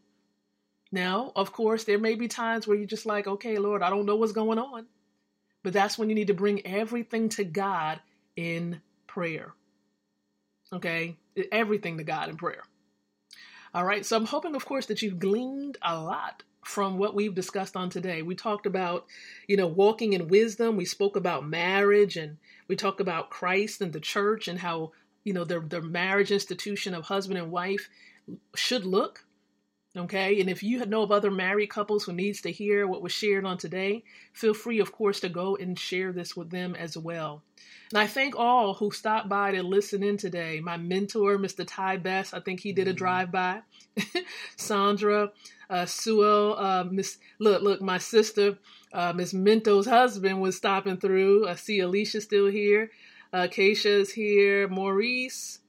Now, 0.92 1.32
of 1.34 1.52
course, 1.54 1.84
there 1.84 1.98
may 1.98 2.16
be 2.16 2.28
times 2.28 2.66
where 2.66 2.76
you're 2.76 2.86
just 2.86 3.06
like, 3.06 3.26
okay, 3.26 3.56
Lord, 3.56 3.82
I 3.82 3.88
don't 3.88 4.04
know 4.04 4.16
what's 4.16 4.32
going 4.32 4.58
on. 4.58 4.86
But 5.62 5.72
that's 5.72 5.96
when 5.96 6.10
you 6.10 6.14
need 6.14 6.26
to 6.26 6.34
bring 6.34 6.66
everything 6.66 7.30
to 7.30 7.44
God 7.44 8.00
in 8.36 8.82
prayer. 9.18 9.52
Okay? 10.72 11.16
Everything 11.50 11.98
to 11.98 12.04
God 12.04 12.28
in 12.28 12.36
prayer. 12.36 12.62
All 13.74 13.84
right. 13.84 14.06
So 14.06 14.16
I'm 14.16 14.26
hoping, 14.26 14.54
of 14.54 14.64
course, 14.64 14.86
that 14.86 15.02
you've 15.02 15.18
gleaned 15.18 15.76
a 15.82 16.00
lot 16.00 16.44
from 16.64 16.98
what 16.98 17.14
we've 17.14 17.34
discussed 17.34 17.76
on 17.76 17.90
today. 17.90 18.22
We 18.22 18.34
talked 18.34 18.66
about, 18.66 19.06
you 19.46 19.56
know, 19.56 19.66
walking 19.66 20.12
in 20.12 20.28
wisdom. 20.28 20.76
We 20.76 20.84
spoke 20.84 21.16
about 21.16 21.48
marriage 21.48 22.16
and 22.16 22.36
we 22.68 22.76
talked 22.76 23.00
about 23.00 23.30
Christ 23.30 23.80
and 23.80 23.92
the 23.92 24.00
church 24.00 24.46
and 24.46 24.58
how 24.58 24.92
you 25.28 25.34
know, 25.34 25.44
the, 25.44 25.60
the 25.60 25.82
marriage 25.82 26.32
institution 26.32 26.94
of 26.94 27.04
husband 27.04 27.38
and 27.38 27.50
wife 27.50 27.90
should 28.54 28.86
look. 28.86 29.26
Okay. 29.98 30.40
And 30.40 30.48
if 30.48 30.62
you 30.62 30.84
know 30.86 31.02
of 31.02 31.10
other 31.10 31.30
married 31.30 31.70
couples 31.70 32.04
who 32.04 32.12
needs 32.12 32.40
to 32.42 32.52
hear 32.52 32.86
what 32.86 33.02
was 33.02 33.12
shared 33.12 33.44
on 33.44 33.58
today, 33.58 34.04
feel 34.32 34.54
free, 34.54 34.78
of 34.78 34.92
course, 34.92 35.20
to 35.20 35.28
go 35.28 35.56
and 35.56 35.78
share 35.78 36.12
this 36.12 36.36
with 36.36 36.50
them 36.50 36.74
as 36.76 36.96
well. 36.96 37.42
And 37.90 37.98
I 37.98 38.06
thank 38.06 38.36
all 38.36 38.74
who 38.74 38.90
stopped 38.90 39.28
by 39.28 39.52
to 39.52 39.62
listen 39.62 40.02
in 40.02 40.16
today. 40.16 40.60
My 40.60 40.76
mentor, 40.76 41.38
Mr. 41.38 41.64
Ty 41.66 41.96
Best, 41.96 42.34
I 42.34 42.40
think 42.40 42.60
he 42.60 42.72
did 42.72 42.86
a 42.86 42.90
mm-hmm. 42.90 42.98
drive 42.98 43.32
by. 43.32 43.62
Sandra, 44.56 45.32
uh, 45.70 45.86
uh, 45.86 46.84
Miss, 46.90 47.18
look, 47.38 47.62
look, 47.62 47.80
my 47.80 47.98
sister, 47.98 48.58
uh, 48.92 49.12
Miss 49.14 49.32
Minto's 49.32 49.86
husband 49.86 50.40
was 50.40 50.56
stopping 50.56 50.98
through. 50.98 51.48
I 51.48 51.54
see 51.54 51.80
Alicia 51.80 52.20
still 52.20 52.46
here. 52.46 52.90
Uh, 53.32 53.48
is 53.56 54.12
here. 54.12 54.68
Maurice. 54.68 55.60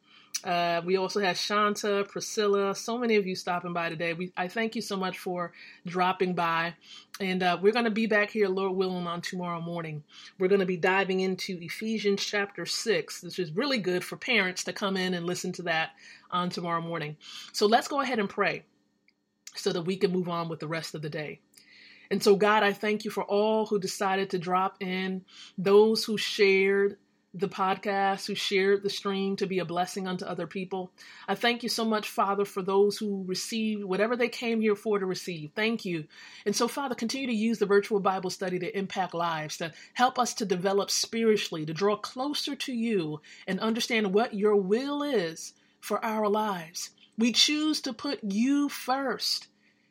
Uh, 0.43 0.81
we 0.85 0.95
also 0.95 1.19
have 1.19 1.37
Shanta, 1.37 2.05
Priscilla, 2.07 2.73
so 2.73 2.97
many 2.97 3.17
of 3.17 3.27
you 3.27 3.35
stopping 3.35 3.73
by 3.73 3.89
today. 3.89 4.13
We, 4.13 4.31
I 4.37 4.47
thank 4.47 4.75
you 4.75 4.81
so 4.81 4.95
much 4.95 5.17
for 5.17 5.51
dropping 5.85 6.33
by. 6.33 6.75
And 7.19 7.43
uh, 7.43 7.57
we're 7.61 7.73
going 7.73 7.85
to 7.85 7.91
be 7.91 8.07
back 8.07 8.31
here, 8.31 8.47
Lord 8.47 8.75
willing, 8.75 9.05
on 9.05 9.21
tomorrow 9.21 9.59
morning. 9.59 10.03
We're 10.37 10.47
going 10.47 10.61
to 10.61 10.65
be 10.65 10.77
diving 10.77 11.19
into 11.19 11.57
Ephesians 11.61 12.23
chapter 12.23 12.65
6, 12.65 13.21
This 13.21 13.39
is 13.39 13.51
really 13.51 13.79
good 13.79 14.03
for 14.03 14.15
parents 14.15 14.63
to 14.65 14.73
come 14.73 14.95
in 14.95 15.13
and 15.13 15.25
listen 15.25 15.51
to 15.53 15.63
that 15.63 15.91
on 16.31 16.49
tomorrow 16.49 16.81
morning. 16.81 17.17
So 17.51 17.65
let's 17.65 17.89
go 17.89 17.99
ahead 17.99 18.19
and 18.19 18.29
pray 18.29 18.63
so 19.55 19.73
that 19.73 19.81
we 19.81 19.97
can 19.97 20.11
move 20.11 20.29
on 20.29 20.47
with 20.47 20.59
the 20.59 20.67
rest 20.67 20.95
of 20.95 21.01
the 21.01 21.09
day. 21.09 21.41
And 22.11 22.23
so, 22.23 22.35
God, 22.35 22.63
I 22.63 22.73
thank 22.73 23.05
you 23.05 23.11
for 23.11 23.23
all 23.23 23.65
who 23.65 23.77
decided 23.77 24.29
to 24.31 24.39
drop 24.39 24.77
in, 24.79 25.25
those 25.57 26.03
who 26.03 26.17
shared 26.17 26.97
the 27.33 27.47
podcast, 27.47 28.25
who 28.25 28.33
shared 28.33 28.81
the 28.81 28.89
stream 28.89 29.35
to 29.35 29.45
be 29.45 29.59
a 29.59 29.65
blessing 29.65 30.07
unto 30.07 30.25
other 30.25 30.47
people. 30.47 30.91
I 31.27 31.35
thank 31.35 31.61
you 31.61 31.69
so 31.69 31.85
much, 31.85 32.07
Father, 32.09 32.43
for 32.43 32.63
those 32.63 32.97
who 32.97 33.23
received 33.27 33.83
whatever 33.83 34.15
they 34.15 34.29
came 34.29 34.61
here 34.61 34.75
for 34.75 34.97
to 34.97 35.05
receive. 35.05 35.51
Thank 35.55 35.85
you. 35.85 36.05
And 36.45 36.55
so, 36.55 36.67
Father, 36.67 36.95
continue 36.95 37.27
to 37.27 37.33
use 37.33 37.59
the 37.59 37.67
virtual 37.67 37.99
Bible 37.99 38.31
study 38.31 38.57
to 38.59 38.77
impact 38.77 39.13
lives, 39.13 39.57
to 39.57 39.71
help 39.93 40.17
us 40.17 40.33
to 40.35 40.45
develop 40.45 40.89
spiritually, 40.89 41.65
to 41.65 41.73
draw 41.73 41.95
closer 41.95 42.55
to 42.55 42.73
you 42.73 43.21
and 43.47 43.59
understand 43.59 44.11
what 44.11 44.33
your 44.33 44.55
will 44.55 45.03
is 45.03 45.53
for 45.79 46.03
our 46.03 46.27
lives. 46.27 46.89
We 47.17 47.31
choose 47.31 47.81
to 47.81 47.93
put 47.93 48.23
you 48.23 48.69
first 48.69 49.47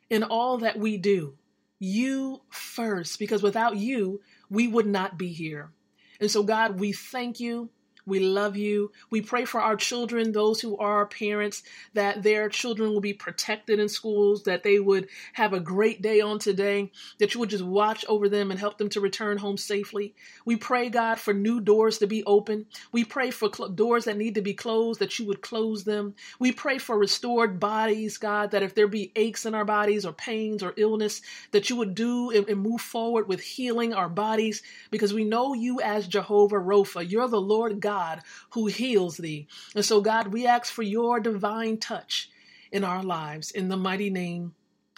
in 0.09 0.23
all 0.23 0.57
that 0.57 0.77
we 0.77 0.97
do. 0.97 1.35
You 1.79 2.41
first, 2.49 3.17
because 3.17 3.41
without 3.41 3.77
you, 3.77 4.19
we 4.49 4.67
would 4.67 4.87
not 4.87 5.17
be 5.17 5.29
here. 5.29 5.71
And 6.19 6.29
so, 6.29 6.43
God, 6.43 6.79
we 6.79 6.91
thank 6.91 7.39
you 7.39 7.69
we 8.09 8.19
love 8.19 8.57
you. 8.57 8.91
We 9.09 9.21
pray 9.21 9.45
for 9.45 9.61
our 9.61 9.75
children, 9.75 10.31
those 10.31 10.59
who 10.59 10.77
are 10.77 11.05
parents, 11.05 11.63
that 11.93 12.23
their 12.23 12.49
children 12.49 12.91
will 12.91 13.01
be 13.01 13.13
protected 13.13 13.79
in 13.79 13.89
schools, 13.89 14.43
that 14.43 14.63
they 14.63 14.79
would 14.79 15.07
have 15.33 15.53
a 15.53 15.59
great 15.59 16.01
day 16.01 16.21
on 16.21 16.39
today, 16.39 16.91
that 17.19 17.33
you 17.33 17.39
would 17.39 17.49
just 17.49 17.63
watch 17.63 18.03
over 18.07 18.27
them 18.27 18.51
and 18.51 18.59
help 18.59 18.77
them 18.77 18.89
to 18.89 19.01
return 19.01 19.37
home 19.37 19.57
safely. 19.57 20.13
We 20.45 20.55
pray, 20.55 20.89
God, 20.89 21.19
for 21.19 21.33
new 21.33 21.61
doors 21.61 21.99
to 21.99 22.07
be 22.07 22.23
open. 22.25 22.65
We 22.91 23.03
pray 23.03 23.31
for 23.31 23.49
cl- 23.53 23.69
doors 23.69 24.05
that 24.05 24.17
need 24.17 24.35
to 24.35 24.41
be 24.41 24.53
closed, 24.53 24.99
that 24.99 25.19
you 25.19 25.25
would 25.27 25.41
close 25.41 25.83
them. 25.83 26.15
We 26.39 26.51
pray 26.51 26.77
for 26.77 26.97
restored 26.97 27.59
bodies, 27.59 28.17
God, 28.17 28.51
that 28.51 28.63
if 28.63 28.75
there 28.75 28.87
be 28.87 29.11
aches 29.15 29.45
in 29.45 29.55
our 29.55 29.65
bodies 29.65 30.05
or 30.05 30.13
pains 30.13 30.63
or 30.63 30.73
illness, 30.77 31.21
that 31.51 31.69
you 31.69 31.75
would 31.75 31.95
do 31.95 32.31
and, 32.31 32.47
and 32.49 32.61
move 32.61 32.81
forward 32.81 33.27
with 33.27 33.41
healing 33.41 33.93
our 33.93 34.09
bodies 34.09 34.63
because 34.91 35.13
we 35.13 35.23
know 35.23 35.53
you 35.53 35.79
as 35.81 36.07
Jehovah 36.07 36.55
Rapha. 36.55 37.09
You're 37.09 37.27
the 37.27 37.41
Lord 37.41 37.79
God 37.79 37.98
God 37.99 38.21
who 38.51 38.67
heals 38.67 39.17
thee. 39.17 39.47
And 39.75 39.83
so, 39.83 40.01
God, 40.01 40.27
we 40.29 40.47
ask 40.47 40.71
for 40.71 40.83
your 40.83 41.19
divine 41.19 41.77
touch 41.77 42.29
in 42.71 42.83
our 42.83 43.03
lives 43.03 43.51
in 43.51 43.67
the 43.67 43.77
mighty 43.77 44.09
name 44.09 44.53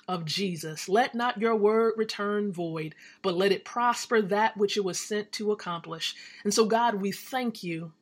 of 0.07 0.25
Jesus. 0.25 0.87
Let 0.87 1.15
not 1.15 1.39
your 1.39 1.55
word 1.55 1.93
return 1.97 2.51
void, 2.51 2.93
but 3.23 3.35
let 3.35 3.51
it 3.51 3.65
prosper 3.65 4.21
that 4.21 4.55
which 4.57 4.77
it 4.77 4.83
was 4.83 4.99
sent 4.99 5.31
to 5.33 5.51
accomplish. 5.51 6.15
And 6.43 6.53
so, 6.53 6.65
God, 6.65 6.95
we 6.95 7.11
thank 7.11 7.63
you 7.63 7.93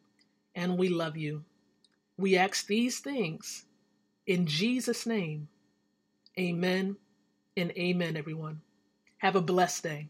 and 0.56 0.78
we 0.78 0.90
love 0.90 1.16
you. 1.16 1.44
We 2.18 2.36
ask 2.36 2.68
these 2.68 3.00
things 3.00 3.66
in 4.28 4.46
Jesus' 4.48 5.06
name. 5.06 5.48
Amen 6.38 6.98
and 7.56 7.72
amen, 7.72 8.18
everyone. 8.18 8.62
Have 9.20 9.36
a 9.36 9.42
blessed 9.42 9.84
day. 9.84 10.10